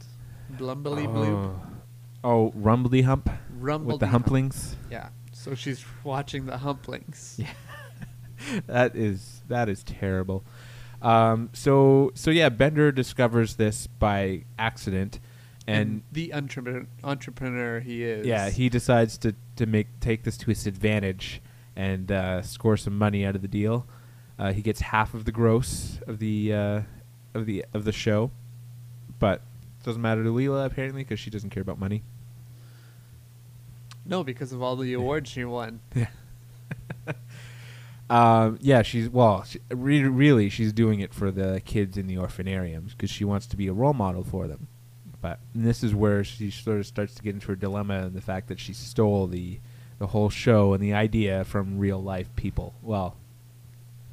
Blumbly 0.57 1.07
bloop. 1.07 1.61
Oh, 2.25 2.53
Rumbly 2.57 3.03
Hump 3.03 3.31
Rumble 3.59 3.93
with 3.93 4.01
the 4.01 4.07
humplings. 4.07 4.77
Yeah. 4.91 5.11
So 5.33 5.55
she's 5.55 5.85
watching 6.05 6.47
the 6.47 6.59
humplings. 6.59 7.39
Yeah. 7.45 7.53
that 8.67 8.97
is 8.97 9.43
that 9.49 9.69
is 9.69 9.83
terrible. 9.83 10.45
Um, 11.01 11.51
so 11.53 12.11
so 12.15 12.31
yeah, 12.31 12.49
Bender 12.49 12.91
discovers 12.93 13.57
this 13.57 13.87
by 13.87 14.45
accident, 14.59 15.21
and, 15.67 16.03
the 16.11 16.35
entrepreneur, 16.35 16.87
entrepreneur 17.05 17.81
he 17.81 18.03
is. 18.03 18.27
yeah, 18.27 18.51
he 18.51 18.69
decides 18.69 19.19
to 19.19 19.35
to 19.57 19.67
make 19.67 20.01
take 20.01 20.25
this 20.25 20.37
to 20.39 20.47
his 20.47 20.67
advantage 20.67 21.41
and 21.77 22.11
uh, 22.11 22.43
score 22.43 22.77
some 22.77 22.99
money 22.99 23.25
out 23.25 23.37
of 23.37 23.43
the 23.43 23.49
deal. 23.49 23.87
Uh, 24.39 24.53
he 24.53 24.63
gets 24.63 24.81
half 24.81 25.15
of 25.15 25.25
the 25.25 25.33
gross 25.33 25.99
of 26.07 26.19
the 26.19 26.53
uh, 26.53 26.81
of 27.35 27.47
the 27.47 27.65
of 27.73 27.85
the 27.85 27.93
show, 27.93 28.31
but 29.19 29.43
doesn't 29.85 30.03
matter 30.03 30.25
to 30.25 30.31
Leela 30.31 30.67
apparently 30.67 31.03
because 31.03 31.21
she 31.21 31.31
doesn't 31.31 31.51
care 31.51 31.63
about 31.63 31.79
money. 31.79 32.03
No, 34.05 34.25
because 34.25 34.53
of 34.53 34.63
all 34.63 34.75
the 34.75 34.93
awards 34.95 35.31
she 35.31 35.45
won. 35.45 35.81
Um, 38.11 38.59
yeah, 38.61 38.83
she's 38.83 39.09
well. 39.09 39.45
She, 39.45 39.61
re- 39.71 40.05
really, 40.05 40.49
she's 40.49 40.73
doing 40.73 41.01
it 41.01 41.13
for 41.13 41.31
the 41.31 41.61
kids 41.65 41.99
in 41.99 42.07
the 42.07 42.17
orphanariums 42.17 42.91
because 42.91 43.11
she 43.11 43.25
wants 43.25 43.47
to 43.49 43.57
be 43.57 43.69
a 43.69 43.73
role 43.73 43.93
model 43.93 44.25
for 44.25 44.47
them. 44.47 44.69
But 45.21 45.41
and 45.55 45.67
this 45.67 45.83
is 45.83 45.95
where 45.95 46.25
she 46.25 46.51
sort 46.51 46.79
of 46.79 46.87
starts 46.87 47.15
to 47.17 47.23
get 47.23 47.35
into 47.35 47.49
her 47.49 47.57
dilemma 47.57 48.07
and 48.07 48.15
the 48.15 48.21
fact 48.21 48.49
that 48.49 48.61
she 48.61 48.73
stole 48.73 49.27
the 49.27 49.61
the 49.99 50.09
whole 50.09 50.31
show 50.31 50.73
and 50.73 50.83
the 50.83 50.95
idea 50.95 51.45
from 51.45 51.79
real 51.79 52.03
life 52.03 52.35
people. 52.37 52.75
Well, 52.83 53.17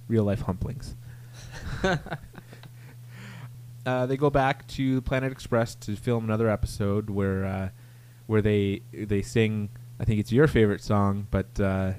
real 0.08 0.24
life 0.24 0.42
humplings. 0.42 0.96
uh, 3.86 4.06
they 4.08 4.18
go 4.18 4.30
back 4.30 4.68
to 4.68 5.02
Planet 5.02 5.32
Express 5.32 5.76
to 5.76 5.96
film 5.96 6.26
another 6.26 6.50
episode 6.50 7.10
where 7.10 7.46
uh, 7.46 7.70
where 8.28 8.42
they 8.42 8.82
they 8.92 9.22
sing. 9.22 9.70
I 10.00 10.04
think 10.04 10.20
it's 10.20 10.32
your 10.32 10.48
favorite 10.48 10.82
song, 10.82 11.28
but 11.32 11.60
uh, 11.60 11.94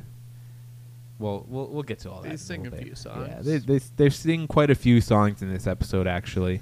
well, 1.19 1.45
we'll 1.49 1.69
we'll 1.69 1.83
get 1.83 2.01
to 2.01 2.11
all 2.11 2.21
They 2.21 2.29
that. 2.29 2.33
in 2.35 2.39
sing 2.39 2.63
little 2.65 2.79
a 2.79 2.83
few 2.83 2.95
songs. 2.95 3.29
Yeah, 3.29 3.41
they 3.41 3.59
they 3.59 3.79
they 3.97 4.11
sing 4.11 4.47
quite 4.47 4.71
a 4.71 4.75
few 4.75 5.01
songs 5.01 5.43
in 5.43 5.53
this 5.53 5.67
episode. 5.67 6.07
Actually, 6.07 6.61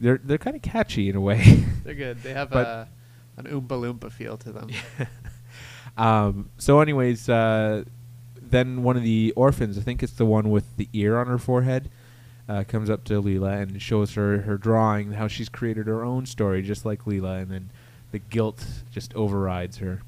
they're 0.00 0.20
they're 0.22 0.38
kind 0.38 0.56
of 0.56 0.62
catchy 0.62 1.08
in 1.08 1.16
a 1.16 1.20
way. 1.20 1.42
They're 1.84 1.94
good. 1.94 2.22
They 2.22 2.32
have 2.32 2.52
a 2.52 2.88
an 3.36 3.44
oompa 3.46 3.68
loompa 3.68 4.10
feel 4.10 4.36
to 4.38 4.52
them. 4.52 4.70
um, 5.96 6.50
so, 6.56 6.80
anyways, 6.80 7.28
uh, 7.28 7.84
then 8.40 8.82
one 8.82 8.96
of 8.96 9.02
the 9.02 9.32
orphans, 9.36 9.76
I 9.76 9.82
think 9.82 10.02
it's 10.02 10.12
the 10.12 10.24
one 10.24 10.50
with 10.50 10.76
the 10.76 10.88
ear 10.92 11.18
on 11.18 11.26
her 11.26 11.38
forehead, 11.38 11.90
uh, 12.48 12.64
comes 12.66 12.88
up 12.88 13.04
to 13.04 13.20
Leela 13.20 13.60
and 13.60 13.82
shows 13.82 14.14
her 14.14 14.42
her 14.42 14.56
drawing, 14.56 15.12
how 15.12 15.28
she's 15.28 15.48
created 15.48 15.86
her 15.86 16.04
own 16.04 16.26
story, 16.26 16.62
just 16.62 16.84
like 16.84 17.04
Leela, 17.04 17.42
and 17.42 17.50
then 17.50 17.70
the 18.12 18.18
guilt 18.18 18.64
just 18.90 19.14
overrides 19.14 19.78
her. 19.78 20.02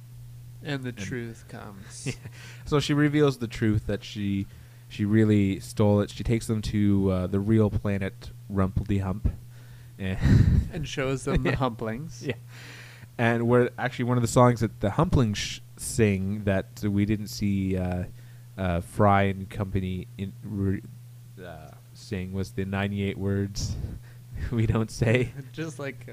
And 0.66 0.82
the 0.85 0.92
truth 0.92 1.44
comes. 1.49 2.16
So 2.66 2.80
she 2.80 2.94
reveals 2.94 3.38
the 3.38 3.46
truth 3.46 3.87
that 3.87 4.02
she 4.02 4.46
she 4.88 5.04
really 5.04 5.61
stole 5.61 6.00
it. 6.00 6.11
She 6.11 6.25
takes 6.25 6.46
them 6.46 6.61
to 6.62 7.11
uh, 7.11 7.26
the 7.28 7.38
real 7.40 7.70
planet 7.70 8.30
Rumpledy-Hump. 8.52 9.30
And 9.99 10.18
and 10.73 10.87
shows 10.87 11.25
them 11.25 11.44
the 11.44 11.52
humplings. 11.56 12.26
Yeah. 12.26 12.35
And 13.18 13.49
where 13.49 13.70
actually 13.78 14.06
one 14.06 14.18
of 14.18 14.23
the 14.23 14.28
songs 14.28 14.61
that 14.61 14.80
the 14.80 14.90
Humplings 14.90 15.38
sh- 15.38 15.61
sing 15.76 16.44
that 16.44 16.82
we 16.82 17.04
didn't 17.06 17.28
see 17.28 17.76
uh, 17.76 18.04
uh, 18.58 18.80
Fry 18.80 19.23
and 19.25 19.49
company 19.49 20.06
in, 20.18 20.32
re- 20.42 20.82
uh, 21.42 21.70
sing 21.94 22.32
was 22.32 22.52
the 22.52 22.64
98 22.64 23.16
words. 23.16 23.76
we 24.52 24.66
don't 24.66 24.90
say. 24.90 25.32
Just 25.52 25.78
like 25.78 26.06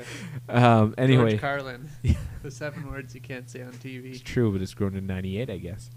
uh, 0.49 0.53
Um, 0.81 0.95
anyway, 0.97 1.31
George 1.31 1.41
Carlin. 1.41 1.89
The 2.43 2.51
seven 2.51 2.89
words 2.91 3.15
you 3.15 3.21
can't 3.21 3.49
say 3.49 3.61
on 3.61 3.71
TV. 3.71 4.11
it's 4.11 4.19
true, 4.21 4.51
but 4.51 4.61
it's 4.61 4.73
grown 4.73 4.91
to 4.93 5.01
98, 5.01 5.49
I 5.49 5.57
guess. 5.59 5.89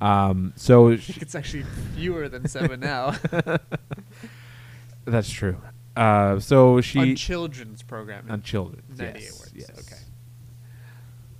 Um, 0.00 0.54
so 0.56 0.92
I 0.92 0.96
sh- 0.96 1.06
think 1.08 1.20
it's 1.22 1.34
actually 1.34 1.64
fewer 1.94 2.26
than 2.30 2.48
seven 2.48 2.80
now. 2.80 3.14
that's 5.04 5.30
true. 5.30 5.58
Uh, 5.96 6.40
so 6.40 6.80
she 6.80 6.98
on 7.00 7.16
children's 7.16 7.82
programming. 7.82 8.30
on 8.30 8.40
children. 8.42 8.82
98 8.96 9.20
yes, 9.22 9.38
words, 9.40 9.52
Yes. 9.54 9.70
okay. 9.78 10.02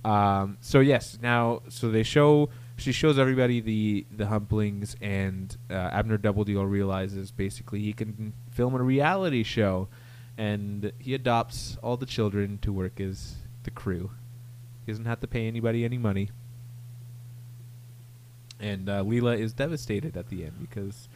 Um, 0.09 0.57
so 0.61 0.79
yes, 0.79 1.17
now 1.21 1.61
so 1.69 1.89
they 1.89 2.03
show 2.03 2.49
she 2.77 2.91
shows 2.91 3.17
everybody 3.17 3.59
the 3.61 4.05
the 4.15 4.25
humplings, 4.27 4.95
and 5.01 5.57
uh, 5.71 5.73
Abner 5.73 6.17
Doubledeal 6.19 6.69
realizes 6.69 7.31
basically 7.31 7.79
he 7.81 7.91
can 7.93 8.33
film 8.51 8.75
a 8.75 8.83
reality 8.83 9.41
show, 9.43 9.87
and 10.37 10.91
he 10.99 11.13
adopts 11.13 11.77
all 11.81 11.97
the 11.97 12.05
children 12.05 12.59
to 12.61 12.73
work 12.73 12.99
as 12.99 13.35
the 13.63 13.71
crew. 13.71 14.11
He 14.85 14.91
doesn't 14.91 15.05
have 15.05 15.19
to 15.21 15.27
pay 15.27 15.47
anybody 15.47 15.83
any 15.85 15.97
money. 15.97 16.29
And 18.59 18.89
uh, 18.89 19.03
Leela 19.03 19.37
is 19.37 19.53
devastated 19.53 20.15
at 20.15 20.29
the 20.29 20.43
end 20.43 20.53
because 20.59 21.09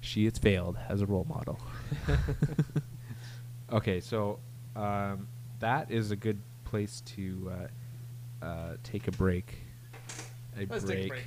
she 0.00 0.24
has 0.24 0.38
failed 0.38 0.76
as 0.88 1.00
a 1.00 1.06
role 1.06 1.26
model. 1.28 1.58
okay, 3.72 4.00
so 4.00 4.38
um, 4.74 5.28
that 5.60 5.90
is 5.90 6.10
a 6.10 6.16
good 6.16 6.38
place 6.64 7.02
to 7.06 7.52
uh, 8.42 8.44
uh, 8.44 8.76
take 8.82 9.08
a 9.08 9.12
break. 9.12 9.58
A 10.58 10.66
Let's 10.68 10.84
take 10.84 11.06
a 11.06 11.08
break. 11.08 11.24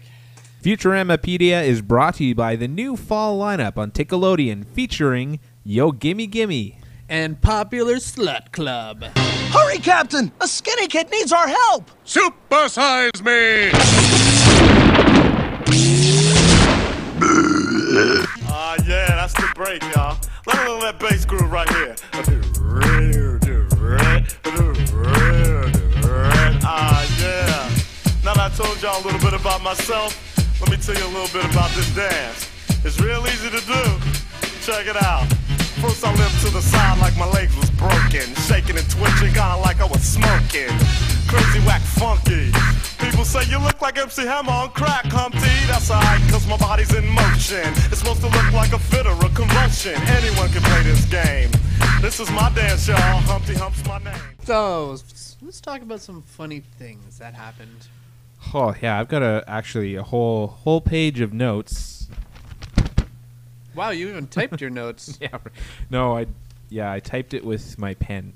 Futuramapedia 0.62 1.65
is 1.65 1.81
brought 1.81 2.15
to 2.15 2.25
you 2.25 2.36
by 2.36 2.55
the 2.55 2.67
new 2.67 2.98
fall 2.98 3.39
lineup 3.39 3.77
on 3.77 3.91
Nickelodeon 3.91 4.65
featuring 4.65 5.39
Yo 5.63 5.91
Gimme 5.91 6.27
Gimme. 6.27 6.77
And 7.12 7.42
Popular 7.42 7.96
Slut 7.96 8.51
Club. 8.51 9.04
Hurry, 9.16 9.80
Captain! 9.80 10.32
A 10.42 10.48
skinny 10.48 10.88
kid 10.88 11.10
needs 11.10 11.34
our 11.34 11.48
help! 11.48 11.89
Supersize 12.06 13.24
me! 13.25 13.72
Ah, 18.48 18.75
yeah, 18.86 19.08
that's 19.08 19.34
the 19.34 19.51
break, 19.56 19.82
y'all. 19.96 20.20
Let 20.46 20.58
me 20.58 20.66
know 20.66 20.80
that 20.82 21.00
bass 21.00 21.25
groove 21.25 21.51
right 21.51 21.68
here. 21.70 21.96
Ah, 26.63 27.08
yeah. 27.20 27.70
Now 28.24 28.36
that 28.36 28.51
I 28.51 28.56
told 28.56 28.80
y'all 28.84 29.01
a 29.01 29.04
little 29.04 29.20
bit 29.20 29.34
about 29.34 29.63
myself, 29.63 30.13
let 30.62 30.70
me 30.70 30.78
tell 30.78 30.94
you 30.94 31.06
a 31.06 31.13
little 31.18 31.42
bit 31.42 31.51
about 31.51 31.72
this 31.72 31.89
dance. 31.96 32.48
It's 32.86 33.00
real 33.00 33.25
easy 33.25 33.50
to 33.50 33.66
do. 33.66 33.84
Check 34.62 34.86
it 34.86 35.01
out. 35.01 35.25
First 35.81 36.03
I 36.03 36.13
limped 36.13 36.41
to 36.45 36.51
the 36.51 36.62
side 36.62 37.00
like 37.00 37.15
my 37.17 37.29
legs 37.31 37.55
was 37.55 37.69
broken. 37.71 38.36
Shaking 38.48 38.77
and 38.77 38.89
twitching, 38.89 39.33
kinda 39.33 39.57
like 39.57 39.79
I 39.79 39.86
was 39.86 40.01
smoking. 40.01 40.75
Crazy, 41.27 41.59
whack, 41.65 41.81
funky. 41.81 42.51
People 43.00 43.24
say 43.24 43.43
you 43.45 43.59
look 43.59 43.81
like 43.81 43.98
MC 43.98 44.25
Hammer 44.25 44.51
on 44.51 44.71
crack, 44.71 45.05
Humpty. 45.05 45.39
That's 45.67 45.89
alright, 45.89 46.19
cause 46.29 46.45
my 46.48 46.57
body's 46.57 46.93
in 46.93 47.07
motion. 47.07 47.71
It's 47.91 48.00
supposed 48.00 48.21
to 48.21 48.27
look 48.27 48.51
like 48.51 48.74
a 48.74 48.79
fit 48.79 49.05
or 49.07 49.13
a 49.13 49.29
convulsion. 49.29 49.95
Anyone 50.19 50.50
can 50.50 50.62
play 50.63 50.83
this 50.83 51.05
game. 51.05 51.50
This 52.01 52.19
is 52.19 52.29
my 52.31 52.51
dance, 52.53 52.88
y'all. 52.88 52.98
Humpty 52.98 53.53
Hump's 53.55 53.86
my 53.86 54.00
name. 54.00 54.19
So, 54.43 54.98
let's 55.41 55.62
talk 55.62 55.81
about 55.81 56.01
some 56.01 56.21
funny 56.24 56.62
things 56.77 57.19
that 57.19 57.33
happened. 57.36 57.88
Oh 58.53 58.74
yeah, 58.81 59.00
I've 59.00 59.07
got 59.07 59.21
a 59.21 59.43
actually 59.48 59.95
a 59.95 60.03
whole 60.03 60.48
whole 60.48 60.81
page 60.81 61.19
of 61.21 61.33
notes. 61.33 61.99
Wow, 63.76 63.92
you 63.92 64.10
even 64.10 64.28
typed 64.28 64.62
your 64.62 64.70
notes. 64.70 65.18
Yeah, 65.22 65.38
no, 65.90 66.18
I 66.18 66.28
yeah 66.70 66.92
I 66.92 67.00
typed 67.00 67.34
it 67.34 67.44
with 67.44 67.78
my 67.78 67.94
pen. 67.96 68.34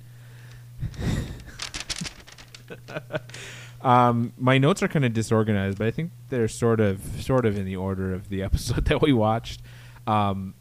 um, 3.82 4.34
my 4.38 4.58
notes 4.58 4.84
are 4.84 4.88
kind 4.88 5.06
of 5.06 5.14
disorganized, 5.14 5.78
but 5.78 5.88
I 5.88 5.92
think 5.92 6.12
they're 6.30 6.48
sort 6.48 6.80
of 6.80 7.02
sort 7.22 7.46
of 7.46 7.58
in 7.58 7.66
the 7.66 7.76
order 7.76 8.14
of 8.14 8.30
the 8.30 8.44
episode 8.50 8.86
that 8.86 9.02
we 9.02 9.14
watched. 9.14 9.62
Um, 10.08 10.54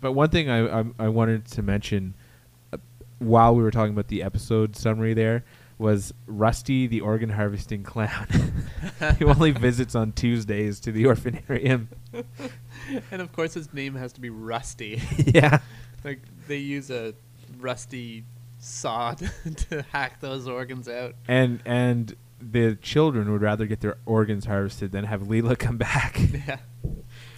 but 0.00 0.12
one 0.12 0.30
thing 0.30 0.48
I, 0.48 0.80
I 0.80 0.84
I 0.98 1.08
wanted 1.08 1.46
to 1.46 1.62
mention 1.62 2.14
uh, 2.72 2.78
while 3.18 3.54
we 3.54 3.62
were 3.62 3.70
talking 3.70 3.92
about 3.92 4.08
the 4.08 4.22
episode 4.22 4.76
summary 4.76 5.14
there 5.14 5.44
was 5.80 6.12
Rusty 6.26 6.86
the 6.86 7.00
organ 7.00 7.30
harvesting 7.30 7.82
clown. 7.82 8.28
he 9.18 9.24
only 9.24 9.50
visits 9.50 9.94
on 9.94 10.12
Tuesdays 10.12 10.78
to 10.80 10.92
the 10.92 11.04
orphanarium. 11.04 11.86
and 13.10 13.22
of 13.22 13.32
course, 13.32 13.54
his 13.54 13.72
name 13.72 13.94
has 13.94 14.12
to 14.12 14.20
be 14.20 14.28
Rusty. 14.28 15.02
yeah. 15.26 15.60
like, 16.04 16.20
they 16.46 16.58
use 16.58 16.90
a 16.90 17.14
rusty 17.58 18.24
saw 18.58 19.14
to, 19.14 19.30
to 19.54 19.82
hack 19.90 20.20
those 20.20 20.46
organs 20.46 20.86
out. 20.86 21.14
and 21.26 21.60
and 21.64 22.14
the 22.42 22.76
children 22.76 23.32
would 23.32 23.40
rather 23.40 23.64
get 23.64 23.80
their 23.80 23.96
organs 24.04 24.44
harvested 24.44 24.92
than 24.92 25.04
have 25.04 25.22
Leela 25.22 25.58
come 25.58 25.78
back. 25.78 26.20
Yeah. 26.46 26.58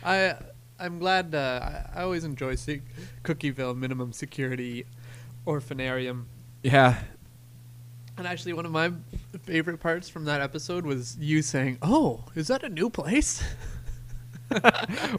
I 0.05 0.35
I'm 0.81 0.99
glad. 0.99 1.33
Uh, 1.33 1.61
I, 1.95 2.01
I 2.01 2.03
always 2.03 2.25
enjoy 2.25 2.57
seeing 2.57 2.83
Cookieville 3.23 3.77
minimum 3.77 4.13
security 4.13 4.85
orphanarium. 5.47 6.25
yeah, 6.65 7.03
And 8.19 8.27
actually, 8.27 8.53
one 8.53 8.67
of 8.67 8.73
my 8.73 8.93
favorite 9.45 9.79
parts 9.79 10.09
from 10.09 10.27
that 10.27 10.41
episode 10.41 10.85
was 10.85 11.17
you 11.19 11.43
saying, 11.43 11.79
"Oh, 11.83 12.25
is 12.35 12.49
that 12.49 12.63
a 12.63 12.69
new 12.69 12.91
place?" 12.91 13.43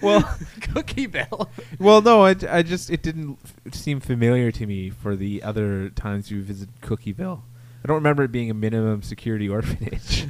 well, 0.01 0.21
Cookieville. 0.59 1.49
well, 1.79 2.01
no, 2.03 2.23
I, 2.23 2.35
I 2.49 2.61
just 2.61 2.91
it 2.91 3.01
didn't 3.01 3.39
f- 3.43 3.73
seem 3.73 3.99
familiar 3.99 4.51
to 4.51 4.65
me 4.67 4.91
for 4.91 5.15
the 5.15 5.41
other 5.41 5.89
times 5.89 6.31
we 6.31 6.39
visited 6.39 6.79
Cookieville. 6.81 7.41
I 7.83 7.87
don't 7.87 7.95
remember 7.95 8.23
it 8.23 8.31
being 8.31 8.51
a 8.51 8.53
minimum 8.53 9.01
security 9.01 9.49
orphanage. 9.49 10.27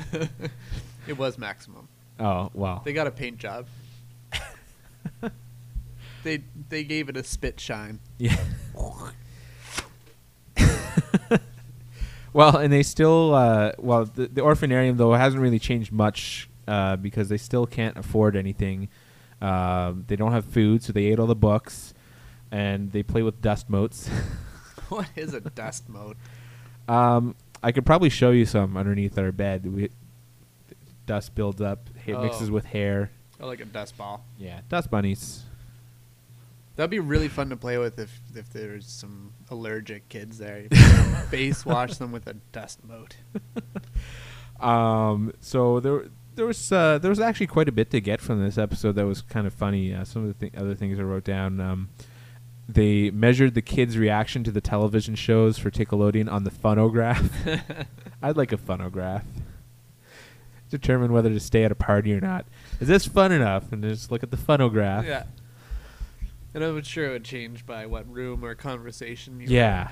it 1.08 1.18
was 1.18 1.38
maximum. 1.38 1.90
oh 2.20 2.50
wow, 2.54 2.82
They 2.86 2.94
got 2.94 3.08
a 3.08 3.12
paint 3.12 3.38
job. 3.40 3.68
they 6.24 6.44
they 6.70 6.86
gave 6.86 7.10
it 7.10 7.18
a 7.18 7.24
spit 7.26 7.60
shine. 7.60 8.00
yeah. 8.18 8.38
Well, 12.34 12.58
and 12.58 12.72
they 12.74 12.84
still, 12.84 13.34
uh, 13.36 13.72
well, 13.78 14.06
the, 14.06 14.28
the 14.28 14.42
orphanarium 14.42 14.98
though 14.98 15.14
hasn't 15.14 15.42
really 15.42 15.60
changed 15.60 15.92
much 15.92 16.50
uh, 16.68 16.96
because 16.98 17.30
they 17.30 17.38
still 17.38 17.66
can't 17.66 17.98
afford 17.98 18.36
anything. 18.36 18.90
Um, 19.42 20.06
they 20.08 20.16
don't 20.16 20.32
have 20.32 20.46
food, 20.46 20.84
so 20.84 20.94
they 20.94 21.06
ate 21.06 21.20
all 21.20 21.28
the 21.28 21.36
books, 21.36 21.94
and 22.52 22.92
they 22.92 23.04
play 23.04 23.22
with 23.24 23.42
dust 23.42 23.70
motes. 23.70 24.08
what 24.90 25.08
is 25.16 25.34
a 25.34 25.42
dust 25.42 25.90
mote? 25.90 26.18
um, 26.88 27.36
I 27.62 27.72
could 27.72 27.86
probably 27.86 28.10
show 28.10 28.32
you 28.32 28.46
some 28.46 28.76
underneath 28.76 29.18
our 29.18 29.32
bed. 29.32 29.66
We, 29.74 29.90
dust 31.06 31.34
builds 31.36 31.62
up, 31.62 31.90
it 32.06 32.20
mixes 32.20 32.50
Oh. 32.50 32.54
with 32.54 32.66
hair. 32.66 33.12
Oh, 33.40 33.48
like 33.48 33.60
a 33.62 33.66
dust 33.66 33.98
ball. 33.98 34.26
Yeah, 34.38 34.62
dust 34.70 34.90
bunnies. 34.92 35.44
That'd 36.76 36.90
be 36.90 37.00
really 37.00 37.28
fun 37.28 37.50
to 37.50 37.56
play 37.56 37.78
with 37.78 38.00
if 38.00 38.20
if 38.36 38.50
there's 38.52 38.88
some 38.88 39.34
allergic 39.50 40.10
kids 40.10 40.38
there. 40.40 40.64
Face 41.30 41.66
wash 41.66 41.98
them 41.98 42.12
with 42.12 42.26
a 42.28 42.34
dust 42.52 42.84
mote. 42.84 43.16
Um, 44.60 45.34
so 45.42 45.82
there, 45.82 46.06
there 46.36 46.46
was 46.46 46.72
uh, 46.72 46.98
there 46.98 47.10
was 47.10 47.20
actually 47.20 47.48
quite 47.48 47.68
a 47.68 47.72
bit 47.72 47.92
to 47.92 48.00
get 48.00 48.22
from 48.22 48.42
this 48.42 48.58
episode 48.58 48.94
that 48.94 49.06
was 49.06 49.22
kind 49.22 49.46
of 49.46 49.54
funny. 49.54 49.94
Uh, 49.94 50.06
some 50.06 50.22
of 50.24 50.28
the 50.40 50.50
th- 50.50 50.62
other 50.62 50.74
things 50.74 51.00
I 51.00 51.04
wrote 51.04 51.26
down. 51.26 51.60
Um, 51.60 51.90
they 52.70 53.12
measured 53.12 53.56
the 53.56 53.62
kids' 53.62 53.98
reaction 53.98 54.42
to 54.46 54.52
the 54.52 54.62
television 54.62 55.16
shows 55.16 55.58
for 55.58 55.70
Nickelodeon 55.70 56.32
on 56.32 56.46
the 56.46 56.52
phonograph. 56.52 57.30
I'd 58.24 58.38
like 58.38 58.54
a 58.54 58.58
phonograph. 58.58 59.26
Determine 60.70 61.12
whether 61.12 61.30
to 61.30 61.42
stay 61.42 61.66
at 61.66 61.72
a 61.72 61.76
party 61.76 62.14
or 62.14 62.22
not. 62.22 62.46
Is 62.80 62.88
this 62.88 63.06
fun 63.06 63.34
enough? 63.34 63.74
And 63.74 63.84
just 63.84 64.12
look 64.12 64.24
at 64.24 64.32
the 64.32 64.38
phonograph. 64.38 65.06
yeah. 65.06 65.24
And 66.54 66.64
I'm 66.64 66.82
sure 66.84 67.08
it 67.08 67.12
would 67.12 67.26
change 67.26 67.66
by 67.66 67.86
what 67.86 68.12
room 68.12 68.46
or 68.46 68.54
conversation 68.56 69.40
you 69.40 69.48
Yeah. 69.48 69.90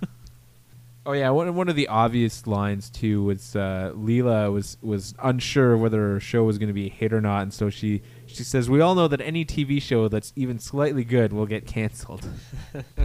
oh 1.06 1.12
yeah, 1.12 1.30
one 1.30 1.54
one 1.54 1.68
of 1.68 1.76
the 1.76 1.88
obvious 1.88 2.46
lines 2.46 2.90
too 2.90 3.22
was 3.22 3.54
uh, 3.54 3.92
Leela 3.94 4.52
was 4.52 4.76
was 4.82 5.14
unsure 5.22 5.76
whether 5.76 6.00
her 6.00 6.20
show 6.20 6.44
was 6.44 6.58
going 6.58 6.68
to 6.68 6.74
be 6.74 6.86
a 6.86 6.90
hit 6.90 7.12
or 7.12 7.20
not, 7.20 7.42
and 7.42 7.54
so 7.54 7.70
she 7.70 8.02
she 8.26 8.42
says, 8.42 8.68
"We 8.68 8.80
all 8.80 8.94
know 8.94 9.08
that 9.08 9.20
any 9.20 9.44
TV 9.44 9.80
show 9.80 10.08
that's 10.08 10.32
even 10.34 10.58
slightly 10.58 11.04
good 11.04 11.32
will 11.32 11.46
get 11.46 11.66
canceled." 11.66 12.26
uh, 12.74 13.04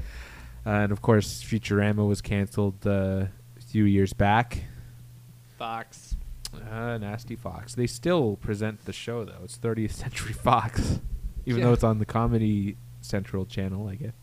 and 0.66 0.92
of 0.92 1.02
course, 1.02 1.44
Futurama 1.44 2.08
was 2.08 2.22
canceled 2.22 2.86
uh, 2.88 3.26
a 3.58 3.62
few 3.68 3.84
years 3.84 4.14
back. 4.14 4.64
Fox. 5.58 6.16
Uh, 6.72 6.98
Nasty 6.98 7.36
Fox. 7.36 7.76
They 7.76 7.88
still 7.88 8.38
present 8.38 8.86
the 8.86 8.94
show 8.94 9.26
though. 9.26 9.42
It's 9.44 9.58
30th 9.58 9.92
Century 9.92 10.34
Fox, 10.34 11.00
even 11.48 11.60
Yeah. 11.62 11.68
though 11.68 11.74
it's 11.74 11.84
on 11.84 11.98
the 11.98 12.06
Comedy 12.06 12.78
Central 13.02 13.46
channel, 13.46 13.88
I 13.88 13.96
guess. 13.96 14.14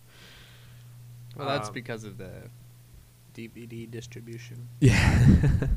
Well, 1.36 1.48
that's 1.48 1.68
Um, 1.68 1.74
because 1.74 2.04
of 2.04 2.18
the 2.18 2.30
DVD 3.34 3.90
distribution. 3.90 4.68
Yeah. 4.80 5.68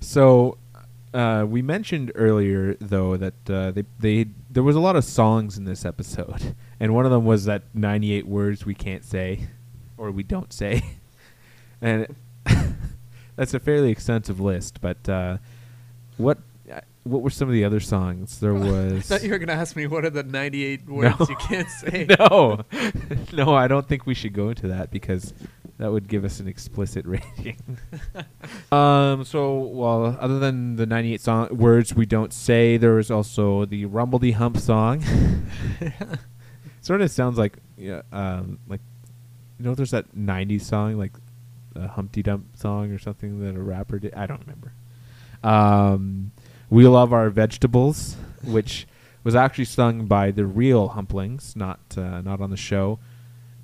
so 0.00 0.58
uh, 1.14 1.44
we 1.48 1.60
mentioned 1.62 2.12
earlier, 2.14 2.74
though, 2.80 3.16
that 3.16 3.34
uh, 3.50 3.70
they 3.72 3.84
they 3.98 4.26
there 4.50 4.62
was 4.62 4.76
a 4.76 4.80
lot 4.80 4.96
of 4.96 5.04
songs 5.04 5.58
in 5.58 5.64
this 5.64 5.84
episode, 5.84 6.54
and 6.80 6.94
one 6.94 7.04
of 7.04 7.10
them 7.10 7.24
was 7.24 7.44
that 7.46 7.62
98 7.74 8.26
words 8.26 8.64
we 8.64 8.74
can't 8.74 9.04
say, 9.04 9.48
or 9.98 10.10
we 10.10 10.22
don't 10.22 10.52
say, 10.52 10.82
and 11.82 12.14
that's 13.36 13.54
a 13.54 13.60
fairly 13.60 13.90
extensive 13.90 14.38
list. 14.40 14.80
But 14.80 15.08
uh, 15.08 15.38
what 16.16 16.38
what 17.04 17.22
were 17.22 17.30
some 17.30 17.48
of 17.48 17.54
the 17.54 17.64
other 17.64 17.80
songs? 17.80 18.40
There 18.40 18.54
was. 18.70 18.92
I 18.92 19.00
thought 19.00 19.22
you 19.24 19.30
were 19.30 19.38
gonna 19.38 19.52
ask 19.60 19.74
me 19.76 19.86
what 19.86 20.04
are 20.04 20.10
the 20.10 20.22
98 20.22 20.88
words 20.88 21.18
No. 21.20 21.26
you 21.28 21.36
can't 21.36 21.68
say. 21.80 22.06
no, 22.18 22.60
no. 23.32 23.54
I 23.54 23.66
don't 23.68 23.86
think 23.88 24.06
we 24.06 24.14
should 24.14 24.32
go 24.32 24.50
into 24.50 24.68
that 24.68 24.90
because 24.90 25.32
that 25.78 25.90
would 25.90 26.06
give 26.08 26.24
us 26.24 26.38
an 26.40 26.46
explicit 26.48 27.04
rating. 27.06 27.56
um. 28.70 29.24
So, 29.24 29.58
well, 29.58 30.16
other 30.20 30.38
than 30.38 30.76
the 30.76 30.86
ninety-eight 30.86 31.20
song 31.20 31.56
words 31.56 31.94
we 31.94 32.06
don't 32.06 32.32
say, 32.32 32.76
there 32.76 32.94
was 32.94 33.10
also 33.10 33.64
the 33.64 33.86
Rumbledy 33.86 34.34
Hump 34.34 34.58
song. 34.58 35.02
sort 36.80 37.00
of 37.00 37.10
sounds 37.10 37.38
like, 37.38 37.56
yeah, 37.76 38.02
um, 38.12 38.58
like 38.68 38.80
you 39.58 39.64
know, 39.64 39.74
there's 39.74 39.90
that 39.90 40.14
'90s 40.14 40.62
song 40.62 40.98
like 40.98 41.12
a 41.74 41.88
Humpty 41.88 42.22
Dump 42.22 42.56
song 42.56 42.92
or 42.92 42.98
something 42.98 43.40
that 43.40 43.56
a 43.56 43.60
rapper 43.62 43.98
did. 43.98 44.14
I 44.14 44.26
don't 44.26 44.40
remember. 44.40 44.72
Um, 45.42 46.30
we 46.72 46.88
love 46.88 47.12
our 47.12 47.28
vegetables, 47.28 48.16
which 48.42 48.86
was 49.22 49.34
actually 49.34 49.66
sung 49.66 50.06
by 50.06 50.30
the 50.30 50.46
real 50.46 50.88
Humplings, 50.88 51.54
not 51.54 51.80
uh, 51.98 52.22
not 52.22 52.40
on 52.40 52.48
the 52.48 52.56
show, 52.56 52.98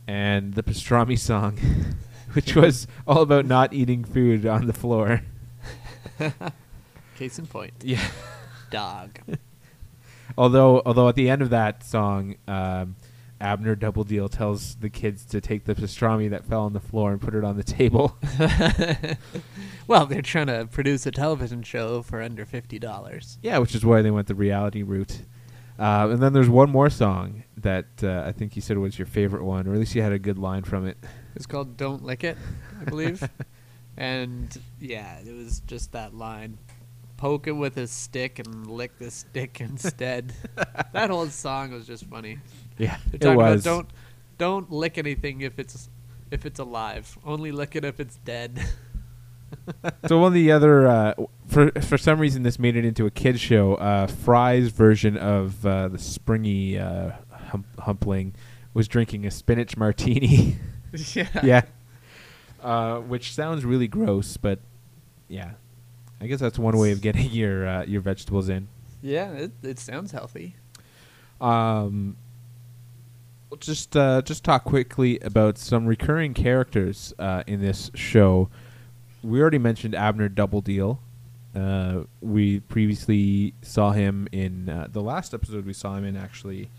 and 0.06 0.52
the 0.52 0.62
pastrami 0.62 1.18
song, 1.18 1.58
which 2.34 2.54
was 2.54 2.86
all 3.06 3.22
about 3.22 3.46
not 3.46 3.72
eating 3.72 4.04
food 4.04 4.44
on 4.44 4.66
the 4.66 4.74
floor. 4.74 5.22
Case 7.16 7.38
in 7.38 7.46
point. 7.46 7.72
Yeah. 7.82 8.06
Dog. 8.70 9.18
Although, 10.36 10.82
although 10.84 11.08
at 11.08 11.14
the 11.14 11.30
end 11.30 11.40
of 11.40 11.48
that 11.50 11.82
song, 11.82 12.36
um, 12.46 12.96
Abner 13.40 13.76
Doubledeal 13.76 14.30
tells 14.30 14.74
the 14.76 14.90
kids 14.90 15.24
to 15.26 15.40
take 15.40 15.64
the 15.64 15.74
pastrami 15.74 16.28
that 16.30 16.44
fell 16.44 16.62
on 16.62 16.72
the 16.72 16.80
floor 16.80 17.12
and 17.12 17.20
put 17.20 17.34
it 17.34 17.44
on 17.44 17.56
the 17.56 17.62
table. 17.62 18.18
well, 19.86 20.06
they're 20.06 20.22
trying 20.22 20.48
to 20.48 20.68
produce 20.70 21.06
a 21.06 21.10
television 21.10 21.62
show 21.62 22.02
for 22.02 22.20
under 22.20 22.44
fifty 22.44 22.78
dollars. 22.78 23.38
yeah, 23.42 23.58
which 23.58 23.74
is 23.74 23.84
why 23.84 24.02
they 24.02 24.10
went 24.10 24.26
the 24.26 24.34
reality 24.34 24.82
route. 24.82 25.22
Uh, 25.78 26.08
and 26.10 26.20
then 26.20 26.32
there's 26.32 26.48
one 26.48 26.68
more 26.68 26.90
song 26.90 27.44
that 27.56 27.86
uh, 28.02 28.24
I 28.26 28.32
think 28.32 28.56
you 28.56 28.62
said 28.62 28.76
was 28.78 28.98
your 28.98 29.06
favorite 29.06 29.44
one, 29.44 29.68
or 29.68 29.74
at 29.74 29.78
least 29.78 29.94
you 29.94 30.02
had 30.02 30.12
a 30.12 30.18
good 30.18 30.38
line 30.38 30.64
from 30.64 30.86
it. 30.86 30.98
It's 31.36 31.46
called 31.46 31.76
"Don't 31.76 32.02
Lick 32.02 32.24
It," 32.24 32.36
I 32.80 32.84
believe. 32.84 33.22
and 33.96 34.60
yeah, 34.80 35.20
it 35.20 35.32
was 35.32 35.60
just 35.60 35.92
that 35.92 36.14
line: 36.14 36.58
"Poke 37.16 37.46
it 37.46 37.52
with 37.52 37.76
a 37.76 37.86
stick 37.86 38.40
and 38.40 38.66
lick 38.66 38.98
the 38.98 39.12
stick 39.12 39.60
instead." 39.60 40.32
that 40.92 41.10
whole 41.10 41.28
song 41.28 41.70
was 41.70 41.86
just 41.86 42.06
funny. 42.06 42.38
Yeah, 42.78 42.96
it 43.12 43.24
was. 43.24 43.64
don't 43.64 43.88
don't 44.38 44.70
lick 44.70 44.98
anything 44.98 45.40
if 45.40 45.58
it's 45.58 45.88
if 46.30 46.46
it's 46.46 46.58
alive. 46.58 47.18
Only 47.24 47.52
lick 47.52 47.76
it 47.76 47.84
if 47.84 48.00
it's 48.00 48.16
dead. 48.24 48.64
so 50.06 50.18
one 50.18 50.28
of 50.28 50.34
the 50.34 50.52
other, 50.52 50.86
uh, 50.86 51.14
for 51.46 51.70
for 51.82 51.98
some 51.98 52.18
reason, 52.20 52.42
this 52.42 52.58
made 52.58 52.76
it 52.76 52.84
into 52.84 53.06
a 53.06 53.10
kids 53.10 53.40
show. 53.40 53.74
Uh, 53.74 54.06
Fry's 54.06 54.68
version 54.68 55.16
of 55.16 55.64
uh, 55.66 55.88
the 55.88 55.98
springy 55.98 56.78
uh, 56.78 57.12
hump, 57.30 57.66
humpling 57.80 58.34
was 58.74 58.88
drinking 58.88 59.26
a 59.26 59.30
spinach 59.30 59.76
martini. 59.76 60.56
yeah. 61.14 61.28
yeah, 61.42 61.62
uh, 62.62 62.98
which 63.00 63.34
sounds 63.34 63.64
really 63.64 63.88
gross, 63.88 64.38
but 64.38 64.58
yeah, 65.28 65.52
I 66.20 66.26
guess 66.26 66.40
that's 66.40 66.58
one 66.58 66.76
way 66.78 66.92
of 66.92 67.00
getting 67.02 67.30
your 67.30 67.66
uh, 67.66 67.84
your 67.84 68.00
vegetables 68.00 68.48
in. 68.48 68.68
Yeah, 69.02 69.32
it, 69.32 69.52
it 69.62 69.78
sounds 69.78 70.12
healthy. 70.12 70.56
Um, 71.40 72.16
we'll 73.50 73.58
just 73.58 73.96
uh, 73.96 74.22
just 74.22 74.44
talk 74.44 74.64
quickly 74.64 75.18
about 75.20 75.58
some 75.58 75.86
recurring 75.86 76.34
characters 76.34 77.14
uh, 77.18 77.42
in 77.46 77.60
this 77.60 77.90
show. 77.94 78.48
We 79.22 79.40
already 79.40 79.58
mentioned 79.58 79.94
Abner 79.94 80.28
Doubledeal. 80.28 80.98
Uh, 81.54 82.04
we 82.20 82.60
previously 82.60 83.54
saw 83.62 83.92
him 83.92 84.28
in 84.32 84.68
uh, 84.68 84.88
the 84.90 85.02
last 85.02 85.34
episode. 85.34 85.66
We 85.66 85.72
saw 85.72 85.96
him 85.96 86.04
in 86.04 86.16
actually. 86.16 86.70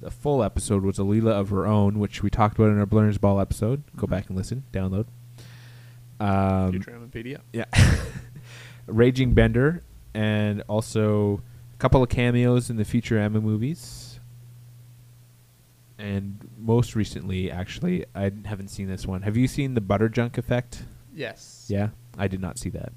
The 0.00 0.10
full 0.10 0.42
episode 0.42 0.82
was 0.82 0.98
a 0.98 1.02
Leela 1.02 1.30
of 1.30 1.50
her 1.50 1.64
own, 1.64 2.00
which 2.00 2.24
we 2.24 2.30
talked 2.30 2.58
about 2.58 2.70
in 2.70 2.78
our 2.78 2.86
Blernsball 2.86 3.40
episode. 3.40 3.84
Go 3.96 4.08
back 4.08 4.26
and 4.28 4.36
listen, 4.36 4.64
download. 4.72 5.06
Um, 6.18 6.72
yeah. 7.52 7.66
Raging 8.88 9.32
Bender, 9.32 9.82
and 10.12 10.62
also 10.66 11.40
a 11.72 11.76
couple 11.76 12.02
of 12.02 12.08
cameos 12.08 12.68
in 12.68 12.76
the 12.76 12.84
Futurama 12.84 13.40
movies. 13.40 14.01
And 16.02 16.48
most 16.58 16.96
recently, 16.96 17.48
actually, 17.48 18.04
I 18.12 18.32
haven't 18.44 18.68
seen 18.68 18.88
this 18.88 19.06
one. 19.06 19.22
Have 19.22 19.36
you 19.36 19.46
seen 19.46 19.74
the 19.74 19.80
Butterjunk 19.80 20.36
Effect? 20.36 20.82
Yes. 21.14 21.66
Yeah, 21.68 21.90
I 22.18 22.26
did 22.26 22.40
not 22.40 22.58
see 22.58 22.70
that. 22.70 22.92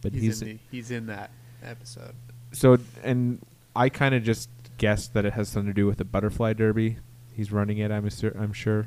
But 0.00 0.12
He's, 0.14 0.22
he's, 0.22 0.42
in 0.42 0.48
the, 0.48 0.58
he's 0.72 0.90
in 0.90 1.06
that 1.06 1.30
episode. 1.62 2.14
so, 2.52 2.78
and 3.04 3.40
I 3.76 3.88
kind 3.88 4.16
of 4.16 4.24
just 4.24 4.48
guessed 4.78 5.14
that 5.14 5.24
it 5.24 5.34
has 5.34 5.48
something 5.48 5.68
to 5.70 5.74
do 5.74 5.86
with 5.86 5.98
the 5.98 6.04
Butterfly 6.04 6.54
Derby. 6.54 6.96
He's 7.32 7.52
running 7.52 7.78
it. 7.78 7.92
I'm 7.92 8.06
assur- 8.06 8.36
I'm 8.36 8.52
sure. 8.52 8.86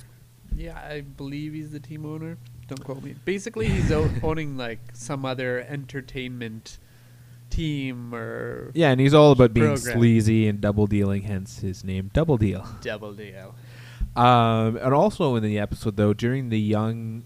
Yeah, 0.56 0.78
I 0.78 0.99
believe 1.02 1.54
he's 1.54 1.71
the 1.71 1.80
team 1.80 2.06
owner. 2.06 2.38
Don't 2.67 2.84
quote 2.84 3.02
me. 3.02 3.15
Basically, 3.23 3.69
he's 3.69 3.91
o- 3.93 4.10
owning 4.23 4.58
like 4.58 4.80
some 4.93 5.23
other 5.23 5.62
entertainment 5.69 6.80
team 7.53 8.13
or 8.13 8.71
Yeah, 8.73 8.89
and 8.91 8.99
he's 8.99 9.13
all 9.13 9.31
about 9.31 9.53
being 9.53 9.67
Program. 9.75 9.97
sleazy 9.97 10.47
and 10.47 10.59
double 10.61 10.87
dealing. 10.87 11.23
Hence 11.23 11.59
his 11.59 11.83
name, 11.83 12.09
Double 12.13 12.37
Deal. 12.37 12.65
double 12.81 13.13
deal. 13.13 13.55
Um, 14.15 14.77
and 14.77 14.93
also 14.93 15.35
in 15.35 15.43
the 15.43 15.57
episode 15.59 15.95
though, 15.97 16.13
during 16.13 16.49
the 16.49 16.59
young, 16.59 17.23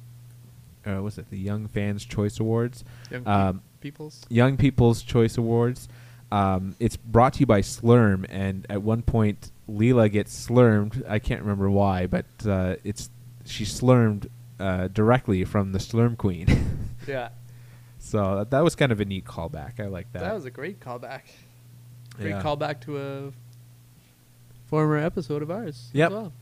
uh, 0.86 0.98
what's 1.02 1.18
it? 1.18 1.30
The 1.30 1.38
Young 1.40 1.68
Fans 1.68 2.06
Choice 2.06 2.40
Awards, 2.40 2.84
Young 3.12 3.28
um, 3.28 3.62
peoples. 3.82 4.26
Young 4.30 4.56
People's 4.58 5.02
Choice 5.04 5.38
Awards. 5.38 5.90
Um, 6.32 6.76
it's 6.80 6.98
brought 6.98 7.34
to 7.34 7.40
you 7.42 7.46
by 7.46 7.62
Slurm, 7.62 8.26
and 8.30 8.66
at 8.70 8.82
one 8.82 9.02
point, 9.02 9.52
Leela 9.70 10.12
gets 10.12 10.48
slurmed. 10.48 11.04
I 11.10 11.20
can't 11.20 11.42
remember 11.42 11.70
why, 11.70 12.06
but 12.08 12.26
uh, 12.46 12.76
it's 12.84 13.10
she 13.46 13.64
slurmed 13.66 14.28
uh, 14.60 14.88
directly 14.90 15.44
from 15.46 15.72
the 15.72 15.80
Slurm 15.80 16.18
Queen. 16.18 16.48
Yeah, 17.08 17.30
so 18.10 18.38
that, 18.38 18.52
that 18.52 18.64
was 18.64 18.76
kind 18.76 18.92
of 18.92 19.00
a 19.02 19.06
neat 19.06 19.26
callback. 19.26 19.80
I 19.80 19.86
like 19.88 20.12
that. 20.14 20.22
that 20.22 20.34
was 20.34 20.46
a 20.46 20.52
great 20.52 20.80
callback. 20.80 21.22
Great 22.18 22.30
Yeah. 22.30 22.42
callback 22.42 22.82
to 22.82 22.98
a 22.98 23.32
former 24.68 24.98
episode 24.98 25.42
of 25.42 25.52
ours. 25.52 25.90
Yep. 25.94 26.12
well. 26.12 26.34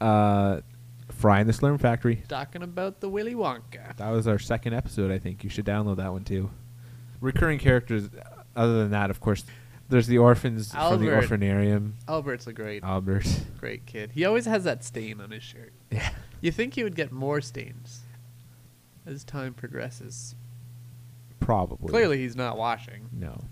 uh, 0.00 0.60
Fry 1.10 1.40
in 1.40 1.46
the 1.46 1.52
Slurm 1.52 1.80
Factory. 1.80 2.22
Talking 2.28 2.62
about 2.62 3.00
the 3.00 3.08
Willy 3.08 3.34
Wonka. 3.34 3.96
That 3.96 4.10
was 4.10 4.26
our 4.26 4.38
second 4.38 4.74
episode, 4.74 5.10
I 5.10 5.18
think. 5.18 5.44
You 5.44 5.50
should 5.50 5.66
download 5.66 5.96
that 5.98 6.10
one 6.12 6.24
too. 6.24 6.50
Recurring 7.20 7.58
characters, 7.58 8.08
other 8.56 8.78
than 8.78 8.90
that, 8.90 9.10
of 9.10 9.20
course, 9.20 9.44
there's 9.88 10.06
the 10.06 10.18
orphans 10.18 10.72
from 10.72 11.00
the 11.04 11.12
Albert. 11.14 11.28
orphanarium. 11.28 11.92
Albert's 12.08 12.46
a 12.46 12.52
great, 12.52 12.82
Albert. 12.82 13.26
great 13.60 13.86
kid. 13.86 14.10
He 14.14 14.24
always 14.24 14.46
has 14.46 14.64
that 14.64 14.82
stain 14.82 15.20
on 15.20 15.30
his 15.30 15.42
shirt. 15.42 15.72
Yeah. 15.90 16.08
You 16.40 16.50
think 16.52 16.74
he 16.74 16.82
would 16.82 16.96
get 16.96 17.12
more 17.12 17.40
stains 17.40 18.00
as 19.06 19.24
time 19.24 19.54
progresses. 19.54 20.34
Probably. 21.44 21.90
Clearly, 21.90 22.18
he's 22.18 22.36
not 22.36 22.56
washing. 22.56 23.08
No. 23.12 23.44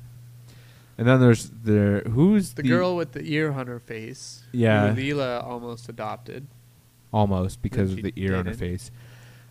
And 0.99 1.07
then 1.07 1.21
there's 1.21 1.51
the 1.51 2.03
who's 2.11 2.55
The, 2.55 2.63
girl 2.63 2.97
with 2.97 3.13
the 3.13 3.23
ear 3.23 3.53
on 3.53 3.67
her 3.67 3.79
face. 3.81 4.43
Yeah. 4.53 4.93
Who 4.93 5.01
Leela 5.01 5.45
almost 5.45 5.89
adopted. 5.89 6.47
almost 7.13 7.61
because 7.63 7.93
of 7.93 8.03
the 8.03 8.13
ear 8.17 8.37
on 8.37 8.47
her 8.47 8.55
face. 8.55 8.91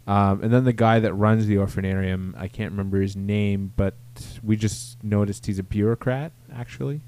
Um, 0.07 0.41
and 0.43 0.51
then 0.51 0.63
the 0.63 0.73
guy 0.73 0.99
that 0.99 1.13
runs 1.13 1.45
the 1.45 1.55
orphanarium, 1.57 2.33
I 2.35 2.47
can't 2.47 2.71
remember 2.71 2.99
his 2.99 3.15
name, 3.15 3.71
but 3.75 3.93
we 4.41 4.55
just 4.55 5.03
noticed 5.03 5.45
he's 5.45 5.59
a 5.59 5.63
bureaucrat. 5.63 6.31
Actually, 6.53 7.01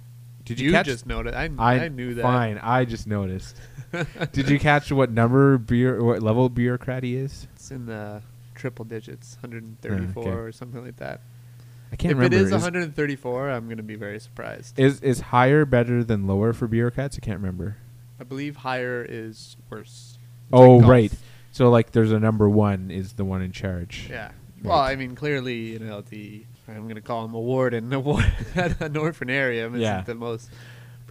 did 0.46 0.60
you, 0.60 0.67
you 0.67 0.72
catch? 0.74 0.86
just 0.86 1.08
noted. 1.08 1.34
I, 1.34 1.50
I, 1.58 1.86
I 1.86 1.88
knew 1.88 2.13
that. 2.13 2.22
Fine, 2.22 2.60
I 2.62 2.86
just 2.86 3.08
noticed. 3.08 3.58
did 4.32 4.48
you 4.50 4.60
catch 4.60 4.91
what 4.91 5.10
number 5.12 5.58
bureau, 5.58 6.04
what 6.04 6.22
level 6.22 6.48
bureaucrat 6.50 7.04
he 7.04 7.15
is? 7.15 7.48
It's 7.56 7.72
in 7.72 7.88
the 7.88 8.22
triple 8.53 8.85
digits, 8.85 9.35
ah, 9.39 9.47
134 9.47 10.23
okay. 10.23 10.31
or 10.31 10.51
something 10.51 10.83
like 10.83 10.97
that. 10.97 11.21
I 11.91 11.95
can't 11.95 12.11
if 12.11 12.17
remember. 12.17 12.35
If 12.35 12.41
it 12.41 12.45
is 12.45 12.47
is, 12.47 12.53
134, 12.53 13.51
I'm 13.51 13.65
going 13.65 13.77
to 13.77 13.83
be 13.83 13.95
very 13.95 14.19
surprised. 14.19 14.79
is 14.79 14.99
is 15.01 15.19
higher 15.19 15.65
better 15.65 16.03
than 16.03 16.25
lower 16.25 16.53
for 16.53 16.67
bureaucrats? 16.67 17.17
I 17.17 17.19
can't 17.23 17.39
remember. 17.39 17.77
I 18.19 18.23
believe 18.23 18.57
higher 18.57 19.05
is 19.07 19.57
worse. 19.69 20.17
It's 20.17 20.49
oh 20.53 20.77
like 20.77 20.87
right. 20.87 21.13
So 21.51 21.69
like, 21.69 21.91
there's 21.91 22.11
a 22.11 22.19
number 22.19 22.49
one 22.49 22.89
is 22.89 23.13
the 23.13 23.25
one 23.25 23.41
in 23.41 23.51
charge. 23.51 24.07
Yeah. 24.09 24.31
Well, 24.63 24.79
I 24.79 24.95
mean, 24.95 25.13
clearly, 25.13 25.73
you 25.73 25.79
know, 25.79 26.01
the 26.01 26.45
I'm 26.67 26.83
going 26.83 26.95
to 26.95 27.01
call 27.01 27.25
him 27.25 27.33
a 27.33 27.39
warden. 27.39 27.91
A 27.93 27.99
ward 27.99 28.25
at 28.55 28.81
an 28.81 28.93
orphanarium 28.93 29.69
isn't 29.69 29.81
Yeah. 29.81 30.01
the 30.01 30.15
most 30.15 30.49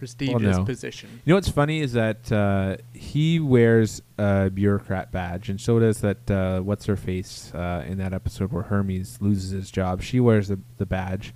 prestigious 0.03 0.57
no. 0.57 0.65
position. 0.65 1.09
You 1.23 1.31
know 1.31 1.35
what's 1.35 1.47
funny 1.47 1.79
is 1.79 1.93
that 1.93 2.29
uh, 2.29 2.75
he 2.91 3.39
wears 3.39 4.01
a 4.17 4.49
bureaucrat 4.49 5.13
badge, 5.13 5.47
and 5.47 5.61
so 5.61 5.79
does 5.79 6.01
that 6.01 6.29
uh, 6.29 6.59
what's 6.59 6.85
her 6.87 6.97
face 6.97 7.53
uh, 7.53 7.85
in 7.87 7.99
that 7.99 8.13
episode 8.13 8.51
where 8.51 8.63
Hermes 8.63 9.21
loses 9.21 9.51
his 9.51 9.71
job. 9.71 10.01
She 10.01 10.19
wears 10.19 10.49
the, 10.49 10.59
the 10.77 10.85
badge, 10.85 11.33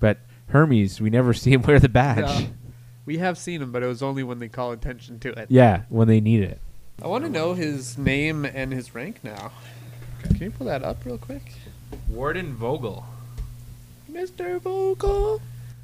but 0.00 0.18
Hermes, 0.48 1.00
we 1.00 1.08
never 1.08 1.32
see 1.42 1.52
him 1.52 1.62
wear 1.62 1.80
the 1.80 1.88
badge. 1.88 2.40
Yeah. 2.42 2.46
We 3.06 3.16
have 3.18 3.38
seen 3.38 3.62
him, 3.62 3.72
but 3.72 3.82
it 3.82 3.86
was 3.86 4.02
only 4.02 4.22
when 4.22 4.38
they 4.38 4.48
call 4.48 4.72
attention 4.72 5.18
to 5.20 5.30
it. 5.30 5.46
Yeah, 5.50 5.84
when 5.88 6.06
they 6.06 6.20
need 6.20 6.42
it. 6.42 6.60
I 7.02 7.06
want 7.06 7.24
to 7.24 7.30
know 7.30 7.54
his 7.54 7.96
name 7.96 8.44
and 8.44 8.70
his 8.70 8.94
rank 8.94 9.24
now. 9.24 9.52
Can 10.24 10.36
you 10.36 10.50
pull 10.50 10.66
that 10.66 10.84
up 10.84 11.06
real 11.06 11.16
quick? 11.16 11.54
Warden 12.06 12.54
Vogel. 12.54 13.06
Mr. 14.12 14.60
Vogel. 14.60 15.40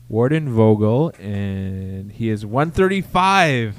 Warden 0.08 0.48
Vogel, 0.52 1.12
and 1.18 2.12
he 2.12 2.28
is 2.30 2.46
135. 2.46 3.76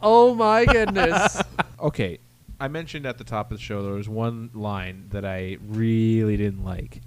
Oh 0.00 0.34
my 0.34 0.64
goodness. 0.64 1.40
Okay, 1.80 2.18
I 2.58 2.66
mentioned 2.66 3.06
at 3.06 3.18
the 3.18 3.24
top 3.24 3.52
of 3.52 3.58
the 3.58 3.62
show 3.62 3.84
there 3.84 3.92
was 3.92 4.08
one 4.08 4.50
line 4.52 5.04
that 5.10 5.24
I 5.24 5.58
really 5.64 6.36
didn't 6.36 6.64
like. 6.64 7.02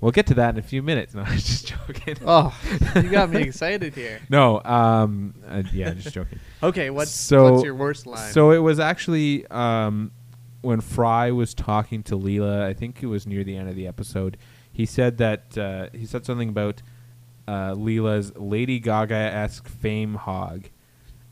We'll 0.00 0.10
get 0.10 0.26
to 0.26 0.34
that 0.34 0.54
in 0.54 0.58
a 0.58 0.62
few 0.62 0.82
minutes. 0.82 1.14
No, 1.14 1.22
I'm 1.22 1.36
just 1.38 1.68
joking. 1.68 2.16
oh, 2.26 2.52
you 2.96 3.08
got 3.08 3.30
me 3.30 3.42
excited 3.42 3.94
here. 3.94 4.18
No, 4.28 4.60
um, 4.64 5.34
uh, 5.48 5.62
yeah, 5.72 5.94
just 5.94 6.12
joking. 6.12 6.40
Okay, 6.60 6.90
what's 6.90 7.12
So- 7.12 7.52
what's 7.52 7.62
your 7.64 7.76
worst 7.76 8.04
line? 8.04 8.32
So 8.32 8.50
it 8.50 8.58
was 8.58 8.80
actually 8.80 9.46
um, 9.46 10.10
when 10.62 10.80
Fry 10.80 11.30
was 11.30 11.54
talking 11.54 12.02
to 12.02 12.18
Leela. 12.18 12.64
I 12.64 12.74
think 12.74 13.00
it 13.00 13.06
was 13.06 13.28
near 13.28 13.44
the 13.44 13.56
end 13.56 13.68
of 13.68 13.76
the 13.76 13.86
episode. 13.86 14.36
He 14.72 14.86
said 14.86 15.18
that 15.18 15.56
uh, 15.56 15.86
he 15.96 16.04
said 16.04 16.26
something 16.26 16.48
about 16.48 16.82
uh, 17.48 17.72
Leela's 17.74 18.34
Lady 18.36 18.78
Gaga 18.80 19.14
esque 19.14 19.68
fame 19.68 20.14
hog, 20.14 20.64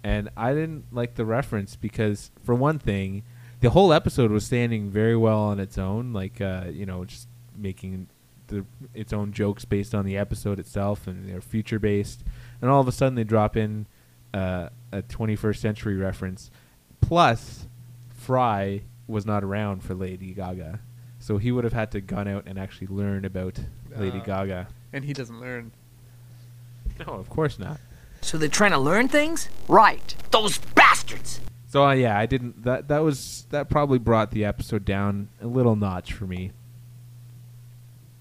and 0.03 0.29
I 0.37 0.53
didn't 0.55 0.85
like 0.93 1.15
the 1.15 1.25
reference 1.25 1.77
because, 1.77 2.31
for 2.43 2.55
one 2.55 2.79
thing, 2.79 3.23
the 3.61 3.71
whole 3.71 3.93
episode 3.93 4.31
was 4.31 4.45
standing 4.45 4.91
very 4.91 5.17
well 5.17 5.39
on 5.41 5.59
its 5.59 5.79
own, 5.79 6.13
like 6.13 6.41
uh, 6.41 6.65
you 6.71 6.87
know, 6.87 7.05
just 7.05 7.29
making 7.57 8.09
the 8.49 8.65
its 8.93 9.13
own 9.13 9.33
jokes 9.33 9.65
based 9.65 9.95
on 9.95 10.05
the 10.05 10.17
episode 10.17 10.59
itself, 10.59 11.07
and 11.07 11.29
they're 11.29 11.41
future 11.41 11.79
based. 11.79 12.23
And 12.61 12.71
all 12.71 12.81
of 12.81 12.89
a 12.89 12.93
sudden, 12.93 13.15
they 13.15 13.25
drop 13.25 13.57
in 13.57 13.87
uh, 14.35 14.69
a 14.93 15.03
21st 15.03 15.57
century 15.57 15.97
reference. 15.97 16.51
Plus, 17.01 17.67
Fry 18.15 18.83
was 19.07 19.27
not 19.27 19.45
around 19.45 19.83
for 19.83 19.95
Lady 19.95 20.33
Gaga, 20.33 20.81
so 21.19 21.39
he 21.39 21.51
would 21.53 21.65
have 21.65 21.73
had 21.73 21.91
to 21.93 22.01
gone 22.01 22.29
out 22.29 22.45
and 22.47 22.59
actually 22.59 22.87
learn 22.87 23.25
about 23.25 23.59
Lady 23.97 24.19
Uh. 24.21 24.25
Gaga. 24.25 24.69
and 24.93 25.05
he 25.05 25.13
doesn't 25.13 25.41
learn. 25.41 25.73
No, 27.07 27.15
of 27.15 27.29
course 27.29 27.59
not. 27.59 27.81
So 28.21 28.39
they're 28.39 28.49
trying 28.49 28.71
to 28.71 28.79
learn 28.79 29.09
things? 29.09 29.49
Right. 29.69 30.15
Those 30.31 30.59
bastards! 30.59 31.41
So 31.67 31.85
uh, 31.85 31.93
yeah, 31.93 32.17
I 32.19 32.27
didn't. 32.27 32.63
That 32.65 32.89
that 32.89 33.01
was 33.01 33.47
that 33.51 33.69
probably 33.69 33.99
brought 33.99 34.31
the 34.31 34.45
episode 34.45 34.85
down 34.85 35.29
a 35.41 35.47
little 35.47 35.75
notch 35.77 36.13
for 36.13 36.25
me. 36.27 36.53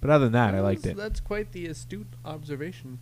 But 0.02 0.10
other 0.10 0.26
than 0.26 0.34
that, 0.34 0.56
I 0.56 0.60
liked 0.60 0.82
That's- 0.82 0.98
it. 0.98 1.02
That's 1.02 1.20
quite 1.20 1.52
the 1.52 1.68
astute 1.68 2.08
observation. 2.26 3.00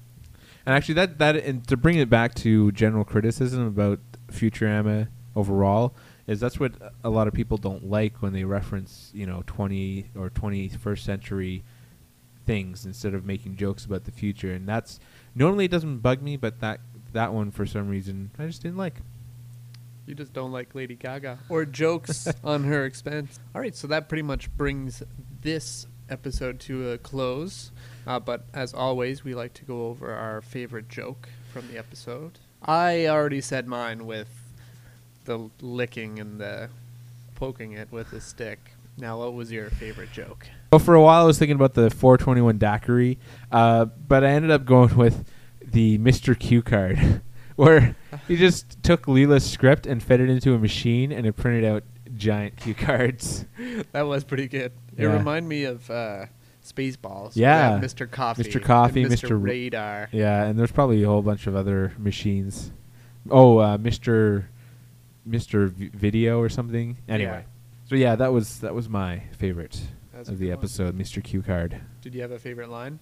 And 0.66 0.76
actually, 0.76 0.96
that 0.96 1.18
that 1.20 1.38
and 1.38 1.66
to 1.68 1.78
bring 1.78 1.98
it 1.98 2.10
back 2.10 2.36
to 2.36 2.72
general 2.74 3.04
criticism 3.04 3.66
about 3.66 4.00
Futurama 4.28 5.08
overall 5.36 5.96
is 6.28 6.40
that's 6.40 6.60
what 6.60 6.74
a 7.04 7.10
lot 7.10 7.28
of 7.28 7.34
people 7.34 7.58
don't 7.58 7.90
like 7.90 8.22
when 8.22 8.34
they 8.34 8.44
reference 8.44 9.10
you 9.14 9.26
know 9.26 9.44
20 9.48 10.12
or 10.16 10.30
21st 10.30 11.00
century 11.00 11.64
things 12.46 12.86
instead 12.86 13.14
of 13.14 13.26
making 13.26 13.56
jokes 13.56 13.86
about 13.86 14.04
the 14.04 14.12
future. 14.12 14.52
And 14.52 14.68
that's 14.68 15.00
normally 15.36 15.65
it 15.65 15.72
doesn't 15.72 16.00
bug 16.00 16.22
me, 16.22 16.38
but 16.38 16.60
that 16.62 16.80
that 17.13 17.34
one 17.34 17.52
for 17.52 17.65
some 17.65 17.89
reason 17.89 18.32
I 18.39 18.48
just 18.48 18.62
didn't 18.62 18.78
like. 18.78 18.96
You 20.06 20.15
just 20.15 20.34
don't 20.34 20.52
like 20.52 20.74
Lady 20.76 20.96
Gaga 20.96 21.39
or 21.48 21.65
jokes 21.65 22.28
on 22.44 22.63
her 22.63 22.86
expense. 22.86 23.39
All 23.54 23.62
right, 23.62 23.76
so 23.76 23.88
that 23.88 24.10
pretty 24.10 24.24
much 24.24 24.56
brings 24.58 25.04
this 25.41 25.88
episode 26.10 26.60
to 26.62 26.91
a 26.91 26.98
close. 26.98 27.72
Uh, 28.06 28.20
but 28.20 28.44
as 28.54 28.74
always, 28.74 29.24
we 29.24 29.36
like 29.36 29.54
to 29.56 29.65
go 29.65 29.88
over 29.88 30.13
our 30.13 30.41
favorite 30.41 30.89
joke 30.89 31.30
from 31.54 31.67
the 31.67 31.78
episode. 31.78 32.39
I 32.63 33.08
already 33.08 33.41
said 33.41 33.67
mine 33.67 34.06
with 34.06 34.28
the 35.26 35.50
licking 35.62 36.20
and 36.20 36.39
the 36.39 36.70
poking 37.36 37.74
it 37.74 37.91
with 37.91 38.12
a 38.13 38.22
stick. 38.22 38.60
Now, 38.98 39.20
what 39.20 39.34
was 39.34 39.52
your 39.52 39.70
favorite 39.70 40.12
joke? 40.12 40.48
Well, 40.72 40.80
for 40.80 40.96
a 40.96 41.02
while 41.02 41.24
I 41.24 41.26
was 41.26 41.38
thinking 41.38 41.56
about 41.56 41.74
the 41.74 41.90
421 41.90 42.58
daiquiri, 42.58 43.20
uh, 43.52 43.86
but 43.86 44.24
I 44.24 44.30
ended 44.30 44.52
up 44.52 44.64
going 44.64 44.96
with 44.96 45.26
the 45.62 45.98
Mr. 45.98 46.38
Q 46.38 46.62
card, 46.62 47.22
where 47.58 47.94
he 48.26 48.38
just 48.38 48.82
took 48.82 49.06
Leela's 49.06 49.44
script 49.50 49.86
and 49.86 50.02
fed 50.02 50.22
it 50.22 50.30
into 50.30 50.54
a 50.54 50.58
machine, 50.58 51.12
and 51.12 51.26
it 51.28 51.34
printed 51.34 51.66
out 51.66 51.84
giant 52.16 52.56
cue 52.56 52.74
cards. 52.74 53.46
That 53.92 54.04
was 54.04 54.24
pretty 54.24 54.48
good. 54.48 54.72
It 54.96 55.04
Yeah. 55.04 55.18
reminded 55.18 55.50
me 55.50 55.66
of 55.66 55.90
uh, 55.92 56.28
Spaceballs. 56.66 57.36
We 57.36 57.42
Yeah. 57.42 57.78
Mr. 57.84 58.10
Coffee. 58.10 58.44
Mr. 58.44 58.64
Coffee, 58.64 59.04
Mr. 59.04 59.28
Mr. 59.30 59.44
Radar. 59.44 60.08
Yeah, 60.14 60.46
and 60.46 60.58
there's 60.58 60.72
probably 60.72 61.04
a 61.04 61.08
whole 61.08 61.22
bunch 61.22 61.48
of 61.48 61.56
other 61.56 61.92
machines. 61.98 62.72
Oh, 63.30 63.58
uh, 63.58 63.78
Mr. 63.78 64.46
Mr. 65.30 65.68
V- 65.70 65.90
Video 65.94 66.40
or 66.40 66.48
something. 66.48 66.98
Anyway, 67.10 67.44
so 67.90 67.96
yeah, 67.96 68.16
that 68.16 68.32
was 68.32 68.60
that 68.62 68.74
was 68.74 68.88
my 68.88 69.24
favorite 69.38 69.82
of 70.30 70.40
the 70.40 70.46
good 70.48 70.56
one. 70.56 70.60
episode, 70.60 70.98
Mr. 70.98 71.24
Q 71.24 71.42
card. 71.42 71.82
Did 72.02 72.16
you 72.16 72.22
have 72.22 72.32
a 72.32 72.40
favorite 72.40 72.70
line? 72.70 73.00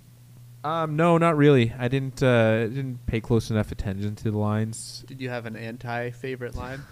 Um, 0.64 0.96
no, 0.98 1.18
not 1.18 1.38
really. 1.38 1.74
I 1.78 1.88
didn't 1.88 2.22
uh, 2.22 2.68
didn't 2.68 3.06
pay 3.06 3.22
close 3.22 3.50
enough 3.50 3.72
attention 3.72 4.16
to 4.16 4.32
the 4.32 4.38
lines. 4.38 5.04
Did 5.08 5.22
you 5.22 5.30
have 5.30 5.46
an 5.46 5.56
anti-favorite 5.56 6.56
line? 6.56 6.82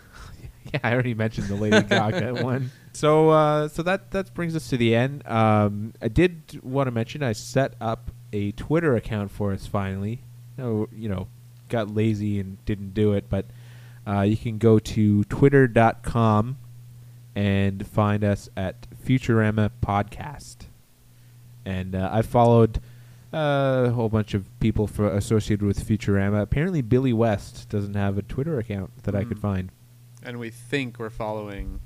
Yeah, 0.74 0.82
I 0.84 0.92
already 0.92 1.14
mentioned 1.14 1.48
the 1.48 1.56
Lady 1.56 1.82
Gaga 1.82 2.34
one. 2.44 2.72
So, 2.92 3.30
uh, 3.30 3.70
so 3.70 3.84
that 3.84 4.12
that 4.12 4.34
brings 4.34 4.54
us 4.54 4.68
to 4.70 4.76
the 4.76 4.96
end. 4.96 5.26
Um, 5.26 5.94
I 6.02 6.10
did 6.10 6.60
want 6.62 6.88
to 6.88 6.92
mention 6.92 7.24
I 7.24 7.32
set 7.32 7.76
up 7.80 8.12
a 8.34 8.52
Twitter 8.52 8.94
account 8.98 9.32
for 9.32 9.54
us 9.54 9.66
finally. 9.66 10.24
No, 10.58 10.90
you 10.92 11.08
know, 11.08 11.30
got 11.70 11.90
lazy 11.96 12.38
and 12.38 12.64
didn't 12.66 12.94
do 12.94 13.14
it, 13.14 13.30
but 13.30 13.46
uh, 14.06 14.22
you 14.22 14.36
can 14.36 14.58
go 14.58 14.78
to 14.78 15.24
twitter.com 15.26 16.58
and 17.36 17.88
find 17.88 18.24
us 18.26 18.50
at 18.58 18.87
Futurama 19.08 19.72
Podcast. 19.82 20.66
And 21.66 21.96
uh, 21.96 22.10
I 22.12 22.22
followed 22.22 22.80
uh, 23.34 23.86
a 23.88 23.92
whole 23.92 24.10
bunch 24.10 24.34
of 24.34 24.48
people 24.60 24.88
for 24.88 25.08
associated 25.10 25.66
with 25.66 25.86
Futurama. 25.88 26.42
Apparently, 26.42 26.82
Billy 26.82 27.14
West 27.14 27.70
doesn't 27.70 27.94
have 27.94 28.18
a 28.18 28.22
Twitter 28.22 28.60
account 28.60 28.92
that 29.04 29.16
I 29.16 29.24
could 29.24 29.38
Hmm. 29.38 29.42
find. 29.42 29.72
And 30.24 30.40
we 30.40 30.50
think 30.50 31.00
we're 31.00 31.10
following 31.10 31.80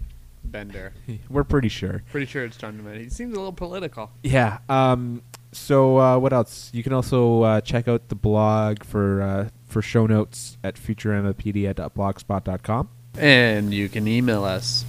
Bender. 0.43 0.93
We're 1.29 1.43
pretty 1.43 1.69
sure. 1.69 2.01
Pretty 2.11 2.25
sure 2.25 2.43
it's 2.43 2.57
John 2.57 2.79
DeMette. 2.79 2.99
He 2.99 3.09
seems 3.09 3.33
a 3.33 3.35
little 3.37 3.53
political. 3.53 4.09
Yeah. 4.23 4.57
Um, 4.67 5.21
so 5.51 5.99
uh, 5.99 6.17
what 6.17 6.33
else? 6.33 6.71
You 6.73 6.81
can 6.81 6.93
also 6.93 7.43
uh, 7.43 7.61
check 7.61 7.87
out 7.87 8.09
the 8.09 8.15
blog 8.15 8.83
for 8.83 9.21
uh, 9.21 9.49
for 9.67 9.83
show 9.83 10.07
notes 10.07 10.57
at 10.63 10.73
futuramapedia.blogspot.com. 10.75 12.89
And 13.17 13.73
you 13.73 13.87
can 13.89 14.07
email 14.07 14.43
us 14.43 14.83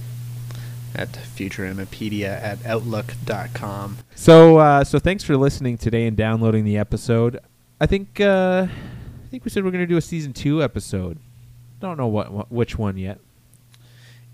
at 0.95 1.09
futuramapedia 1.11 2.41
at 2.41 2.65
outlook.com. 2.65 3.97
So 4.15 4.57
uh, 4.57 4.83
so 4.83 4.99
thanks 4.99 5.23
for 5.23 5.35
listening 5.37 5.77
today 5.77 6.05
and 6.07 6.15
downloading 6.17 6.63
the 6.65 6.77
episode. 6.77 7.39
I 7.81 7.85
think 7.85 8.19
uh, 8.21 8.67
I 8.69 9.27
think 9.29 9.43
we 9.45 9.49
said 9.51 9.63
we're 9.63 9.71
going 9.71 9.83
to 9.83 9.87
do 9.87 9.97
a 9.97 10.01
season 10.01 10.33
two 10.33 10.61
episode. 10.63 11.17
Don't 11.79 11.97
know 11.97 12.07
what, 12.07 12.31
what 12.31 12.51
which 12.51 12.77
one 12.77 12.97
yet. 12.97 13.19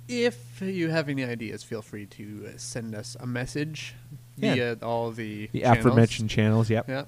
If 0.08 0.62
you 0.62 0.89
have 0.89 1.08
any 1.08 1.24
ideas, 1.24 1.63
feel 1.63 1.82
free 1.84 2.06
to 2.08 2.48
uh, 2.48 2.58
send 2.58 2.95
us 2.95 3.15
a 3.19 3.28
message 3.28 3.93
Yeah. 4.38 4.56
via 4.56 4.78
all 4.82 5.12
the 5.12 5.48
The 5.52 5.62
channels. 5.62 5.78
aforementioned 5.80 6.30
channels. 6.32 6.69
Yep. 6.69 6.88
Yep. 6.89 7.08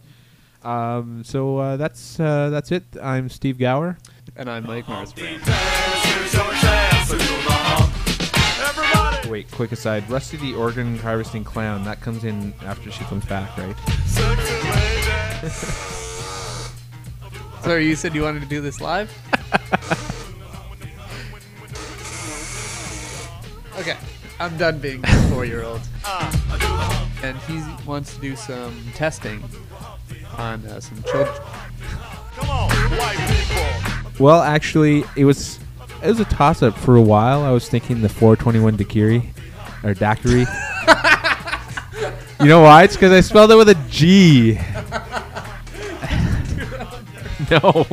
Um, 0.63 1.23
so 1.23 1.57
uh, 1.57 1.77
that's 1.77 2.19
uh, 2.19 2.49
that's 2.51 2.71
it. 2.71 2.83
I'm 3.01 3.27
Steve 3.29 3.57
Gower. 3.57 3.97
And 4.35 4.49
I'm 4.49 4.65
Mike 4.67 4.85
Marsbrand. 4.85 5.89
Everybody, 9.41 9.55
quick 9.55 9.71
aside. 9.71 10.07
Rusty 10.09 10.37
the 10.37 10.53
organ 10.53 10.97
harvesting 10.97 11.43
clown. 11.43 11.83
That 11.83 11.99
comes 12.01 12.23
in 12.23 12.53
after 12.63 12.91
she 12.91 13.03
comes 13.05 13.25
back, 13.25 13.57
right? 13.57 13.75
sexy. 14.05 15.49
Sorry, 17.61 17.87
you 17.87 17.95
said 17.95 18.13
you 18.13 18.21
wanted 18.23 18.41
to 18.41 18.47
do 18.47 18.61
this 18.61 18.81
live? 18.81 19.11
okay, 23.79 23.97
I'm 24.39 24.57
done 24.57 24.79
being 24.79 25.01
a 25.03 25.07
four 25.29 25.45
year 25.45 25.63
old. 25.63 25.81
And 27.23 27.37
he 27.41 27.61
wants 27.85 28.15
to 28.15 28.21
do 28.21 28.35
some 28.35 28.75
testing 28.95 29.43
on 30.39 30.65
uh, 30.65 30.79
some 30.79 31.03
children. 31.03 31.35
Come 32.33 32.49
on, 32.49 32.71
white 32.97 33.19
people. 33.29 33.67
Well, 34.25 34.41
actually, 34.41 35.03
it 35.15 35.25
was 35.25 35.59
it 36.03 36.07
was 36.07 36.19
a 36.19 36.25
toss 36.25 36.61
up 36.61 36.77
for 36.77 36.95
a 36.95 37.01
while. 37.01 37.43
I 37.43 37.51
was 37.51 37.67
thinking 37.69 38.01
the 38.01 38.09
421 38.09 38.77
Dakiri 38.77 39.25
or 39.83 39.93
daiquiri. 39.93 40.45
you 42.39 42.47
know 42.47 42.61
why? 42.61 42.83
It's 42.83 42.95
because 42.95 43.11
I 43.11 43.21
spelled 43.21 43.51
it 43.51 43.55
with 43.55 43.69
a 43.69 43.75
G. 43.89 44.53
no. 47.51 47.85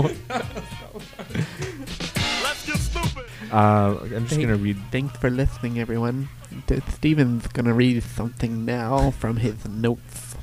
Let's 2.43 2.67
get 2.67 2.77
stupid. 2.79 3.25
Uh, 3.53 3.99
I'm 4.15 4.27
just 4.27 4.41
gonna 4.41 4.57
read. 4.57 4.79
Thanks 4.91 5.17
for 5.19 5.31
listening, 5.31 5.79
everyone. 5.79 6.29
D- 6.67 6.81
Steven's 6.95 7.47
gonna 7.49 7.75
read 7.75 8.03
something 8.03 8.65
now 8.65 9.11
from 9.13 9.37
his 9.39 9.67
notes. 9.69 10.35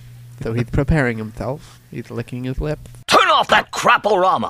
So 0.42 0.54
he's 0.54 0.70
preparing 0.72 1.18
himself. 1.18 1.80
He's 1.92 2.10
licking 2.12 2.44
his 2.44 2.60
lips. 2.60 2.92
Turn 3.08 3.30
off 3.30 3.48
that 3.50 3.72
crap-o-rama! 3.72 4.48